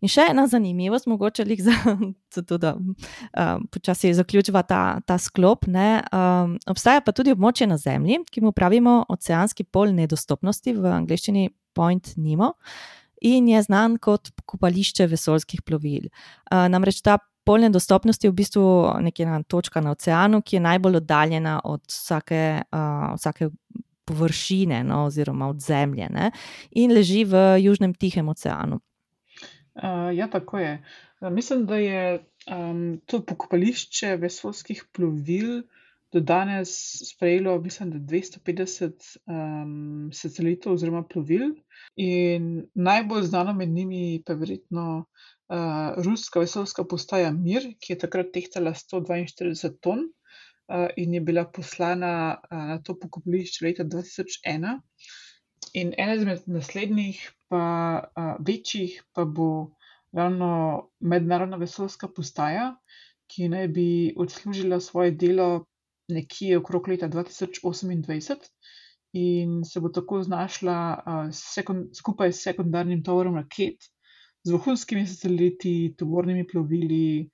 In 0.00 0.08
še 0.08 0.30
ena 0.32 0.46
zanimivost, 0.48 1.06
mogoče 1.06 1.44
za, 1.60 1.76
za 2.34 2.42
to, 2.42 2.58
da 2.58 2.72
um, 2.74 3.66
počasi 3.70 4.14
zaključiva 4.16 4.62
ta, 4.62 5.00
ta 5.06 5.18
sklop. 5.18 5.68
Um, 5.68 6.56
obstaja 6.66 7.04
pa 7.04 7.12
tudi 7.12 7.34
območje 7.36 7.68
na 7.68 7.76
Zemlji, 7.76 8.24
ki 8.32 8.40
mu 8.40 8.52
pravimo 8.52 9.04
oceanski 9.08 9.64
pol 9.64 9.92
nedostopnosti, 9.94 10.72
v 10.72 10.94
angleščini 10.96 11.50
Point 11.74 12.14
Nemo, 12.16 12.54
in 13.20 13.48
je 13.48 13.62
znan 13.62 13.98
kot 13.98 14.32
kopališče 14.48 15.06
vesoljskih 15.10 15.62
plovil. 15.62 16.08
Namreč 16.50 17.02
ta 17.04 17.18
pol 17.44 17.64
nedostopnosti 17.66 18.26
je 18.26 18.30
v 18.30 18.38
bistvu 18.38 18.64
nekaj 19.04 19.44
točka 19.48 19.80
na 19.84 19.94
oceanu, 19.96 20.42
ki 20.42 20.56
je 20.56 20.66
najbolj 20.66 21.00
oddaljena 21.02 21.60
od 21.64 21.84
vsake. 21.88 22.62
Uh, 22.72 23.14
vsake 23.16 23.50
Površine, 24.10 24.80
no, 24.82 25.04
oziroma 25.06 25.46
od 25.46 25.60
zemlje, 25.62 26.08
ne, 26.10 26.32
in 26.74 26.90
leži 26.90 27.20
v 27.24 27.60
Južnem 27.62 27.92
Tihem 27.94 28.26
oceanu. 28.28 28.80
Uh, 29.78 30.10
ja, 30.10 30.26
tako 30.26 30.58
je. 30.58 30.72
Mislim, 31.30 31.62
da 31.66 31.76
je 31.76 32.18
um, 32.50 32.98
to 33.06 33.20
pokopališče 33.22 34.16
vesoljskih 34.16 34.82
plovil 34.92 35.62
do 36.12 36.20
danes 36.20 36.70
sprejelo, 37.10 37.60
mislim, 37.60 37.90
da 37.90 37.98
250 37.98 39.16
um, 39.26 40.10
satelitov 40.12 40.72
oziroma 40.72 41.02
plovil. 41.08 41.54
In 41.96 42.66
najbolj 42.74 43.22
znano 43.22 43.52
med 43.54 43.68
njimi 43.68 44.22
pa 44.26 44.32
je 44.32 44.38
verjetno 44.38 44.86
uh, 44.98 46.04
ruska 46.04 46.40
vesoljska 46.40 46.84
postaja 46.84 47.32
Mir, 47.32 47.68
ki 47.80 47.92
je 47.92 47.98
takrat 47.98 48.32
tehtala 48.34 48.74
142 48.74 49.72
ton 49.80 49.98
uh, 50.00 50.88
in 50.96 51.14
je 51.14 51.20
bila 51.20 51.44
poslana 51.44 52.40
uh, 52.50 52.58
na 52.58 52.82
to 52.82 52.98
pokopališče 52.98 53.66
leta 53.66 53.84
2001. 53.84 54.78
In 55.74 55.94
ena 55.98 56.14
izmed 56.14 56.42
naslednjih, 56.46 57.22
pa 57.48 57.64
uh, 58.16 58.34
večjih, 58.46 59.02
pa 59.14 59.24
bo 59.24 59.70
ravno 60.12 60.90
mednarodna 61.00 61.56
vesoljska 61.56 62.08
postaja, 62.08 62.72
ki 63.30 63.48
naj 63.48 63.68
bi 63.68 64.14
odslužila 64.18 64.80
svoje 64.80 65.10
delo 65.10 65.66
nekje 66.14 66.58
okrog 66.58 66.88
leta 66.88 67.08
2028 67.08 68.50
in 69.12 69.64
se 69.64 69.80
bo 69.80 69.88
tako 69.88 70.22
znašla 70.22 70.76
skupaj 71.98 72.32
s 72.32 72.44
sekundarnim 72.44 73.02
tovorom 73.04 73.36
raket, 73.36 73.88
z 74.44 74.52
vohunskimi 74.52 75.06
sateliti, 75.06 75.94
tovornimi 75.98 76.46
plovili, 76.46 77.30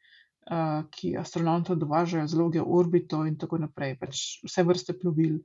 ki 0.91 1.17
astronavte 1.19 1.75
dovažajo 1.75 2.27
z 2.27 2.39
Loge 2.39 2.63
orbito 2.63 3.25
in 3.27 3.37
tako 3.39 3.59
naprej. 3.59 3.97
Pač 4.01 4.23
vse 4.47 4.63
vrste 4.63 4.95
plovil 4.99 5.39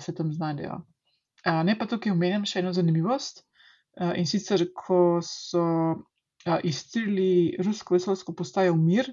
se 0.00 0.14
tam 0.14 0.32
znajdejo. 0.32 0.80
Ne 1.64 1.76
pa 1.78 1.86
tukaj 1.86 2.12
omenjam 2.12 2.46
še 2.46 2.60
eno 2.62 2.72
zanimivost. 2.74 3.44
In 4.18 4.26
sicer, 4.26 4.66
ko 4.74 5.20
so 5.24 5.64
izstrelili 6.66 7.56
rusko 7.62 7.96
vesoljsko 7.96 8.34
postajo 8.34 8.74
Mir, 8.76 9.08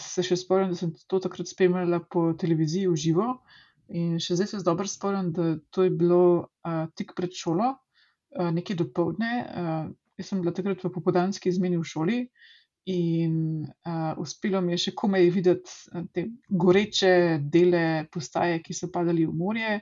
se 0.00 0.24
še 0.24 0.38
spomnim, 0.40 0.72
da 0.72 0.78
sem 0.78 0.92
to 1.08 1.20
takrat 1.20 1.48
spremljala 1.50 2.00
po 2.10 2.30
televiziji 2.38 2.88
v 2.88 2.96
živo. 2.96 3.28
In 3.90 4.20
še 4.22 4.38
zdaj 4.38 4.52
se 4.52 4.62
dobro 4.64 4.86
spomnim, 4.88 5.32
da 5.34 5.56
to 5.74 5.84
je 5.84 5.90
bilo 5.90 6.48
tik 6.96 7.12
pred 7.18 7.34
šolo, 7.34 7.74
nekje 8.54 8.78
dopoldne. 8.78 9.32
Jaz 10.20 10.30
sem 10.30 10.40
bila 10.40 10.54
takrat 10.54 10.84
v 10.84 10.92
popoldanski 10.94 11.50
izmeni 11.50 11.80
v 11.80 11.86
šoli 11.86 12.22
in 12.90 13.34
uspelo 14.18 14.60
mi 14.64 14.72
je 14.72 14.86
še 14.86 14.92
komaj 14.96 15.28
videti 15.34 16.04
te 16.14 16.24
goreče 16.48 17.12
dele 17.52 18.06
postaje, 18.12 18.62
ki 18.64 18.76
so 18.76 18.88
padali 18.92 19.26
v 19.28 19.36
morje. 19.36 19.74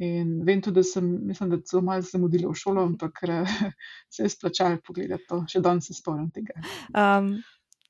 In 0.00 0.38
vem 0.48 0.62
tudi, 0.64 0.80
da 0.80 0.82
sem, 0.86 1.04
mislim, 1.28 1.50
da 1.52 1.58
celo 1.60 1.82
malo 1.84 2.00
zamudila 2.06 2.48
v 2.48 2.56
šolo, 2.56 2.86
ampak 2.88 3.20
se 4.14 4.24
je 4.24 4.32
splačalo 4.32 4.80
pogledati 4.86 5.28
to, 5.28 5.42
še 5.44 5.60
danes 5.60 5.90
se 5.90 5.96
spomnim 5.98 6.30
tega. 6.32 6.56
Um, 6.96 7.34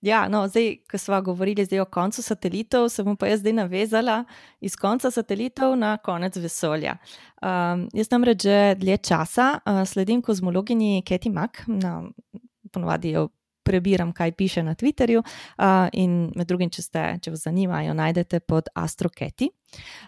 ja, 0.00 0.28
no, 0.28 0.48
zdaj, 0.48 0.76
ko 0.90 0.98
smo 0.98 1.20
govorili 1.22 1.80
o 1.80 1.84
koncu 1.84 2.22
satelitov, 2.22 2.88
se 2.88 3.02
bom 3.02 3.16
pa 3.16 3.26
jaz 3.26 3.40
zdaj 3.40 3.52
navezala 3.52 4.24
iz 4.60 4.76
konca 4.76 5.10
satelitov 5.10 5.76
na 5.76 5.96
konec 5.96 6.36
vesolja. 6.36 6.96
Um, 7.42 7.88
jaz 7.92 8.10
namreč 8.10 8.42
že 8.42 8.74
dlje 8.78 8.96
časa 8.96 9.58
uh, 9.58 9.84
sledim 9.84 10.22
kozmologinji 10.22 11.02
Keti 11.02 11.30
Mak, 11.30 11.64
na, 11.66 12.02
ponovadi 12.72 13.10
jo 13.10 13.28
prebiram, 13.62 14.12
kaj 14.12 14.32
piše 14.32 14.62
na 14.62 14.74
Twitterju. 14.74 15.22
Uh, 15.58 15.88
in 15.92 16.32
med 16.36 16.48
drugim, 16.48 16.70
če, 16.70 16.82
ste, 16.82 17.06
če 17.22 17.30
vas 17.30 17.44
zanima, 17.44 17.82
jo 17.84 17.94
najdete 17.94 18.40
pod 18.40 18.72
AstroKeti. 18.74 19.50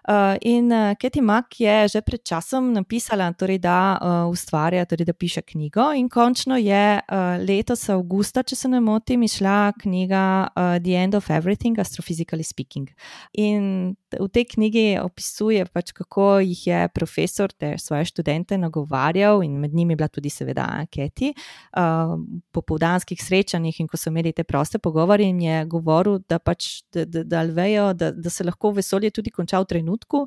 Uh, 0.09 0.35
in 0.41 0.73
uh, 0.73 0.95
Katie 0.99 1.23
Mack 1.23 1.61
je 1.61 1.89
že 1.89 2.01
pred 2.03 2.25
časom 2.27 2.73
napisala, 2.75 3.31
torej, 3.33 3.61
da 3.63 3.99
uh, 4.03 4.27
ustvarja, 4.27 4.83
torej, 4.85 5.07
da 5.07 5.15
piše 5.15 5.43
knjigo, 5.43 5.93
in 5.95 6.09
končno 6.09 6.57
je 6.59 6.99
uh, 6.99 7.39
letos, 7.39 7.87
avgusta, 7.89 8.43
če 8.43 8.57
se 8.57 8.69
ne 8.69 8.81
motim, 8.83 9.23
išla 9.23 9.73
knjiga 9.79 10.23
uh, 10.51 10.79
The 10.83 10.97
End 10.99 11.15
of 11.15 11.31
Everything, 11.31 11.79
Astrophysically 11.79 12.43
Speaking. 12.43 12.91
In 13.39 13.95
v 14.11 14.29
tej 14.29 14.49
knjigi 14.57 14.99
opisuje, 14.99 15.63
pač, 15.71 15.93
kako 15.95 16.43
jih 16.43 16.67
je 16.67 16.81
profesor 16.91 17.55
te 17.55 17.77
svoje 17.79 18.11
študente 18.11 18.59
nagovarjal, 18.59 19.45
in 19.47 19.55
med 19.63 19.71
njimi 19.75 19.95
je 19.95 20.01
bila 20.03 20.11
tudi, 20.11 20.35
seveda, 20.35 20.67
Katie, 20.91 21.31
uh, 21.79 22.19
po 22.51 22.61
povdanskih 22.67 23.23
srečanjih 23.23 23.79
in 23.79 23.87
ko 23.87 23.97
so 23.97 24.11
imeli 24.11 24.35
te 24.35 24.43
proste 24.43 24.83
pogovore, 24.83 25.23
in 25.31 25.41
je 25.41 25.63
govoril, 25.71 26.19
da 26.27 26.43
pač 26.43 26.83
da, 26.93 27.07
da, 27.07 27.23
da, 27.23 27.47
vejo, 27.47 27.93
da, 27.95 28.11
da 28.11 28.31
se 28.31 28.43
lahko 28.45 28.75
vesolje 28.75 29.15
tudi 29.15 29.31
konča 29.31 29.52
končal 29.53 29.65
v 29.65 29.69
trenutku. 29.69 30.27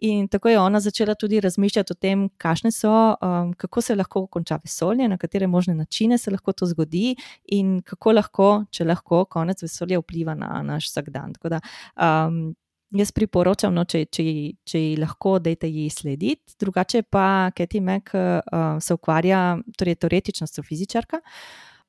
In 0.00 0.28
tako 0.28 0.48
je 0.48 0.58
ona 0.58 0.80
začela 0.80 1.14
tudi 1.14 1.40
razmišljati 1.40 1.92
o 1.92 1.94
tem, 1.94 2.30
so, 2.72 3.14
um, 3.22 3.52
kako 3.54 3.80
se 3.80 3.94
lahko 3.94 4.26
konča 4.26 4.58
vesolje, 4.62 5.08
na 5.08 5.16
katere 5.16 5.46
možne 5.46 5.74
načine 5.74 6.18
se 6.18 6.30
lahko 6.30 6.52
to 6.52 6.66
zgodi, 6.66 7.16
in 7.46 7.82
kako 7.82 8.12
lahko, 8.12 8.64
če 8.70 8.84
lahko, 8.84 9.24
konec 9.24 9.62
vesolja 9.62 9.98
vpliva 10.00 10.34
na 10.34 10.62
naš 10.62 10.90
vsakdan. 10.90 11.32
Tako 11.34 11.48
da 11.48 11.60
um, 11.96 12.54
jaz 12.90 13.12
priporočam, 13.12 13.74
no, 13.74 13.84
če, 13.84 14.06
če, 14.06 14.24
če 14.64 14.78
ji 14.78 14.96
lahko, 14.96 15.38
dajte 15.38 15.68
ji 15.68 15.88
slediti. 15.90 16.56
Drugače 16.58 17.02
pa 17.02 17.50
Katie 17.54 17.80
Mack 17.80 18.14
uh, 18.14 18.80
se 18.80 18.94
ukvarja, 18.94 19.58
torej 19.78 19.94
teoretična 19.94 20.44
astrofizičarka. 20.44 21.20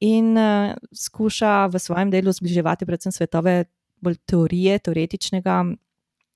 In 0.01 0.35
uh, 0.37 0.75
skuša 0.93 1.67
v 1.71 1.79
svojem 1.79 2.11
delu 2.11 2.31
zbliževati 2.31 2.85
predvsem 2.85 3.11
svetove 3.11 3.63
bolj 4.03 4.19
teorije, 4.27 4.79
teoretičnega 4.79 5.63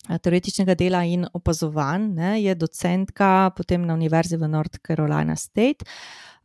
teoretičnega 0.07 0.75
dela 0.75 1.03
in 1.03 1.25
opazovanj, 1.33 2.07
ne, 2.15 2.31
je 2.41 2.55
docentka 2.55 3.51
potem 3.57 3.85
na 3.85 3.93
Univerzi 3.93 4.37
v 4.37 4.47
North 4.47 4.79
Carolina 4.87 5.35
State. 5.35 5.85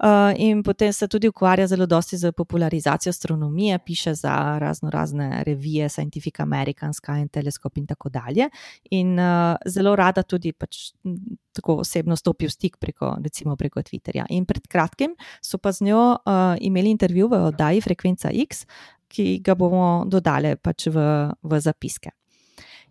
Uh, 0.03 0.33
in 0.37 0.62
potem 0.62 0.92
se 0.92 1.07
tudi 1.07 1.29
ukvarja 1.29 1.66
zelo 1.66 1.87
dosti 1.87 2.16
z 2.16 2.33
popularizacijo 2.33 3.11
astronomije, 3.11 3.79
piše 3.79 4.14
za 4.14 4.59
razno 4.59 4.90
razne 4.90 5.44
revije, 5.44 5.88
Scientific 5.88 6.40
American, 6.40 6.90
Sky 6.92 7.20
and 7.20 7.31
Telescope 7.31 7.81
in 7.81 7.87
tako 7.87 8.09
dalje. 8.09 8.48
In 8.90 9.18
uh, 9.18 9.57
zelo 9.66 9.96
rada 9.96 10.22
tudi 10.22 10.53
pač, 10.53 10.90
tako 11.53 11.77
osebno 11.85 12.16
stopi 12.16 12.46
v 12.46 12.51
stik 12.51 12.77
preko, 12.81 13.16
recimo 13.22 13.57
preko 13.57 13.81
Twitterja. 13.81 14.25
In 14.31 14.44
pred 14.44 14.66
kratkim 14.66 15.14
so 15.40 15.59
pa 15.59 15.72
z 15.72 15.85
njo 15.85 16.01
uh, 16.16 16.57
imeli 16.61 16.90
intervju 16.90 17.29
v 17.29 17.44
oddaji 17.53 17.81
Frekvenca 17.81 18.31
X, 18.33 18.66
ki 19.09 19.38
ga 19.38 19.55
bomo 19.55 20.03
dodali 20.09 20.57
pač 20.57 20.88
v, 20.90 20.98
v 21.42 21.61
zapiske. 21.61 22.11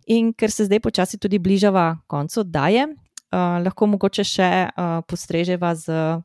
In 0.06 0.32
ker 0.34 0.50
se 0.50 0.66
zdaj 0.66 0.80
počasi 0.80 1.18
tudi 1.18 1.38
bližava 1.38 1.98
koncu 2.06 2.40
oddaje, 2.40 2.86
uh, 2.88 3.58
lahko 3.62 3.86
mogoče 3.86 4.24
še 4.24 4.50
uh, 4.66 5.00
postreževa 5.06 5.74
z 5.74 6.18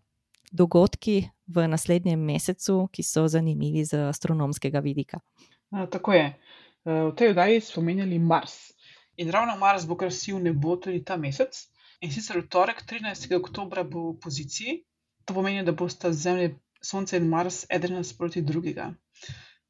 dogodki 0.52 1.28
v 1.48 1.68
naslednjem 1.68 2.20
mesecu, 2.20 2.88
ki 2.92 3.04
so 3.04 3.28
zanimivi 3.28 3.84
z 3.86 4.08
astronomskega 4.10 4.80
vidika. 4.80 5.20
A, 5.72 5.86
tako 5.92 6.14
je. 6.16 6.28
V 6.88 7.12
tej 7.20 7.34
oddaji 7.34 7.62
smo 7.62 7.82
omenjali 7.84 8.20
Mars. 8.20 8.72
In 9.18 9.32
ravno 9.32 9.58
Mars 9.58 9.86
bo 9.86 9.96
krasil 9.96 10.40
nebo 10.40 10.78
tudi 10.78 11.04
ta 11.04 11.18
mesec. 11.18 11.68
In 12.02 12.12
sicer 12.12 12.40
v 12.40 12.48
torek, 12.48 12.84
13. 12.86 13.34
oktober, 13.36 13.84
bo 13.84 14.14
v 14.14 14.20
poziciji. 14.24 14.86
To 15.26 15.34
pomeni, 15.34 15.66
da 15.68 15.76
bosta 15.76 16.14
Zemlja, 16.14 16.54
Sonce 16.82 17.18
in 17.18 17.28
Mars 17.28 17.66
eden 17.70 17.98
nasproti 17.98 18.42
drugega. 18.42 18.94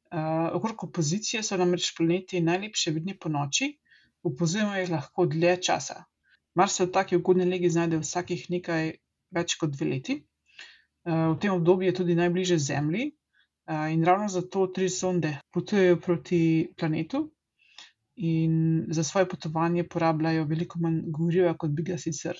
Uh, 0.08 0.54
okrog 0.54 0.84
opozicije 0.84 1.42
so 1.42 1.56
namreč 1.56 1.90
planeti 1.96 2.40
najlepše 2.40 2.92
vidni 2.94 3.16
po 3.18 3.28
noči, 3.28 3.74
opazujemo 4.22 4.74
jih 4.76 4.90
lahko 4.90 5.26
dlje 5.26 5.56
časa. 5.62 6.04
Mars 6.54 6.76
se 6.76 6.86
v 6.86 6.92
taki 6.92 7.16
ugodni 7.16 7.44
legi 7.44 7.70
znajde 7.70 8.00
vsakih 8.02 8.50
nekaj 8.50 8.92
več 9.34 9.54
kot 9.60 9.74
dve 9.76 9.90
leti. 9.92 10.18
Eh, 10.18 11.26
v 11.32 11.38
tem 11.40 11.54
obdobju 11.54 11.88
je 11.88 11.96
tudi 12.00 12.18
najbližje 12.18 12.58
Zemlji 12.58 13.04
eh, 13.08 13.92
in 13.94 14.04
ravno 14.04 14.28
zato 14.28 14.66
tri 14.66 14.88
sonde 14.88 15.36
potujejo 15.52 16.00
proti 16.00 16.40
planetu 16.76 17.28
in 18.18 18.86
za 18.90 19.04
svoje 19.04 19.28
potovanje 19.28 19.84
porabljajo 19.84 20.44
veliko 20.44 20.78
manj 20.82 21.02
goriva, 21.06 21.54
kot 21.54 21.70
bi 21.70 21.82
ga 21.82 21.98
sicer. 21.98 22.38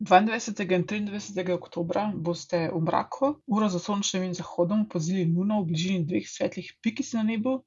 22. 0.00 0.96
in 0.96 1.08
23. 1.08 1.52
oktobra 1.52 2.12
boste 2.14 2.70
v 2.72 2.80
mraku, 2.80 3.34
uro 3.46 3.68
za 3.68 3.78
sončnim 3.78 4.34
zahodom, 4.34 4.86
opazili 4.88 5.24
Luno 5.28 5.62
v 5.62 5.72
bližini 5.72 6.04
dveh 6.08 6.28
svetlih 6.28 6.70
pikic 6.80 7.12
na 7.12 7.22
nebu, 7.22 7.58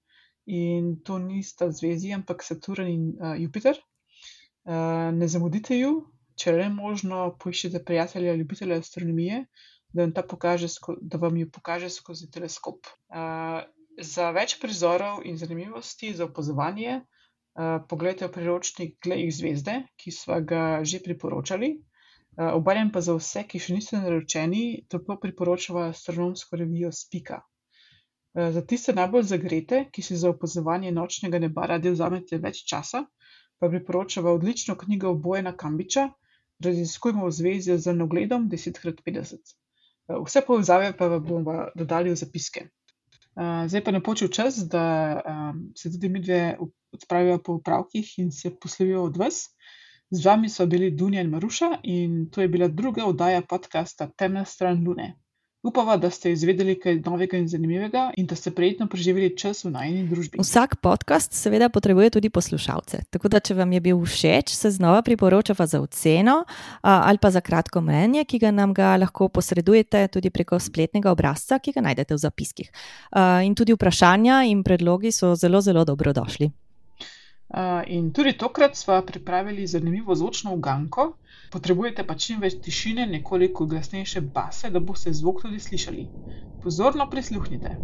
in 0.46 0.96
to 1.04 1.20
nista 1.20 1.72
zvezdi, 1.72 2.14
ampak 2.14 2.44
Saturn 2.44 2.88
in 2.88 3.04
uh, 3.20 3.36
Jupiter. 3.40 3.78
Uh, 4.64 5.12
ne 5.16 5.28
zamudite 5.28 5.78
ju, 5.78 5.94
če 6.40 6.56
le 6.56 6.68
možno, 6.72 7.36
poiščite 7.40 7.84
prijatelja, 7.86 8.36
ljubitelja 8.40 8.80
astronomije, 8.82 9.46
da 9.94 10.08
vam, 10.08 10.14
pokaže, 10.30 10.70
da 11.02 11.20
vam 11.22 11.38
jo 11.38 11.50
pokaže 11.54 11.90
skozi 11.94 12.30
teleskop. 12.32 12.88
Uh, 13.14 13.62
za 14.02 14.32
več 14.34 14.58
prizorov 14.62 15.22
in 15.30 15.38
zanimivosti 15.38 16.14
za 16.18 16.26
opazovanje, 16.26 17.00
uh, 17.04 17.80
pogledajte 17.90 18.32
priročnik 18.34 18.98
Glej 19.04 19.30
zvezde, 19.38 19.84
ki 19.98 20.12
smo 20.12 20.42
ga 20.42 20.82
že 20.84 21.04
priporočali. 21.04 21.76
Uh, 22.34 22.56
Obaljem 22.58 22.90
pa 22.92 23.04
za 23.06 23.14
vse, 23.20 23.46
ki 23.46 23.62
še 23.62 23.78
niste 23.78 24.02
naročeni, 24.02 24.88
toplo 24.90 25.20
priporočamo 25.22 25.86
astronomsko 25.92 26.58
revijo 26.58 26.90
Spika. 26.92 27.44
Eh, 28.36 28.52
za 28.52 28.62
tiste 28.66 28.94
najbolj 28.94 29.24
zagrete, 29.24 29.86
ki 29.92 30.02
si 30.02 30.18
za 30.18 30.30
opazovanje 30.30 30.92
nočnega 30.92 31.40
neba 31.40 31.68
radi 31.70 31.92
vzamete 31.94 32.40
več 32.42 32.64
časa, 32.70 33.04
pa 33.60 33.70
priporočam 33.70 34.26
odlično 34.26 34.76
knjigo 34.76 35.14
Bojena 35.14 35.58
Kambiča, 35.58 36.10
Raziskujmo 36.64 37.26
v 37.28 37.32
zvezi 37.34 37.76
z 37.78 37.94
nogledom 37.94 38.46
10x50. 38.50 39.36
Eh, 39.36 40.18
vse 40.26 40.42
povezave 40.48 40.94
pa 40.98 41.10
bomo 41.20 41.68
dodali 41.76 42.10
v 42.10 42.18
zapiske. 42.18 42.66
Eh, 42.66 43.68
zdaj 43.70 43.84
pa 43.84 43.92
ne 43.92 44.02
počil 44.04 44.30
čas, 44.30 44.64
da 44.70 44.86
se 45.78 45.92
tudi 45.92 46.10
mi 46.10 46.22
dve 46.22 46.58
odpravijo 46.94 47.38
po 47.44 47.60
upravkih 47.60 48.20
in 48.20 48.32
se 48.32 48.56
poslovijo 48.56 49.04
od 49.04 49.18
vas. 49.18 49.44
Z 50.10 50.26
vami 50.26 50.50
so 50.50 50.66
bili 50.66 50.92
Dunja 50.92 51.22
in 51.22 51.30
Maruša 51.30 51.70
in 51.84 52.30
to 52.32 52.42
je 52.42 52.48
bila 52.48 52.68
druga 52.68 53.06
oddaja 53.06 53.42
podcasta 53.42 54.10
Temna 54.18 54.46
stran 54.46 54.86
Lune. 54.88 55.23
Upava, 55.64 55.96
da 55.98 56.10
ste 56.10 56.34
izvedeli 56.36 56.74
kaj 56.76 56.98
novega 57.06 57.38
in 57.40 57.46
zanimivega 57.48 58.10
in 58.20 58.26
da 58.28 58.36
ste 58.36 58.52
prijetno 58.52 58.88
preživeli 58.92 59.30
čas 59.40 59.64
v 59.64 59.70
najni 59.72 60.02
družbi. 60.10 60.42
Vsak 60.44 60.76
podcast 60.84 61.32
seveda 61.34 61.70
potrebuje 61.72 62.10
tudi 62.18 62.30
poslušalce. 62.30 62.98
Tako 63.10 63.32
da, 63.32 63.40
če 63.40 63.56
vam 63.56 63.72
je 63.72 63.80
bil 63.80 64.02
všeč, 64.04 64.52
se 64.52 64.72
znova 64.76 65.00
priporočava 65.08 65.64
za 65.68 65.80
oceno 65.80 66.42
ali 66.82 67.18
pa 67.18 67.32
za 67.32 67.40
kratko 67.42 67.82
mnenje, 67.82 68.26
ki 68.28 68.42
ga 68.44 68.52
nam 68.52 68.74
ga 68.74 68.98
lahko 69.00 69.30
posredujete 69.32 70.08
tudi 70.12 70.30
preko 70.30 70.60
spletnega 70.60 71.12
obrazca, 71.16 71.62
ki 71.64 71.72
ga 71.72 71.86
najdete 71.88 72.18
v 72.18 72.20
zapiskih. 72.26 72.72
In 73.48 73.56
tudi 73.56 73.72
vprašanja 73.72 74.44
in 74.52 74.68
predlogi 74.68 75.16
so 75.16 75.32
zelo, 75.40 75.64
zelo 75.64 75.86
dobrodošli. 75.88 76.52
In 77.88 78.12
tudi 78.12 78.34
tokrat 78.36 78.76
smo 78.76 79.02
pripravili 79.04 79.68
zanimivo 79.68 80.16
zvočno 80.16 80.54
uganko. 80.54 81.06
Potrebujete 81.52 82.04
pa 82.04 82.16
čim 82.18 82.42
več 82.42 82.56
tišine, 82.60 83.06
nekoliko 83.08 83.66
glasnejše 83.66 84.22
base, 84.32 84.70
da 84.70 84.80
boste 84.82 85.14
zvok 85.14 85.42
tudi 85.42 85.60
slišali. 85.60 86.08
Pozorno 86.60 87.06
prisluhnite. 87.08 87.76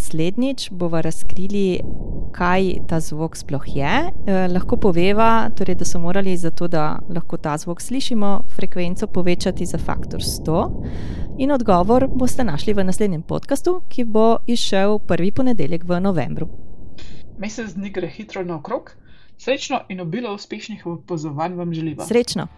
Naslednjič 0.00 0.70
bomo 0.70 1.02
razkrili, 1.02 1.80
kaj 2.32 2.62
ta 2.88 3.00
zvok 3.00 3.36
sploh 3.36 3.64
je. 3.66 3.92
Eh, 4.08 4.48
lahko 4.48 4.76
poveva, 4.76 5.50
torej, 5.58 5.74
da 5.74 5.84
so 5.84 5.98
morali 6.00 6.36
za 6.36 6.50
to, 6.50 6.68
da 6.68 6.98
lahko 7.08 7.36
ta 7.36 7.58
zvok 7.58 7.80
slišimo, 7.80 8.44
frekvenco 8.56 9.06
povečati 9.06 9.66
za 9.66 9.78
faktor 9.78 10.20
100. 10.20 10.64
In 11.38 11.52
odgovor 11.52 12.08
boste 12.08 12.44
našli 12.44 12.72
v 12.72 12.84
naslednjem 12.84 13.22
podkastu, 13.22 13.82
ki 13.88 14.04
bo 14.04 14.38
izšel 14.46 14.98
prvi 14.98 15.32
ponedeljek 15.32 15.84
v 15.84 16.00
novembru. 16.00 16.48
Mesec 17.38 17.76
dni 17.76 17.90
gre 17.90 18.08
hitro 18.08 18.44
naokrog. 18.44 18.96
Srečno 19.38 19.84
in 19.88 20.00
obilo 20.00 20.34
uspešnih 20.34 20.86
opazovanj 20.86 21.54
vam 21.54 21.74
želim. 21.74 21.98
Srečno! 22.06 22.48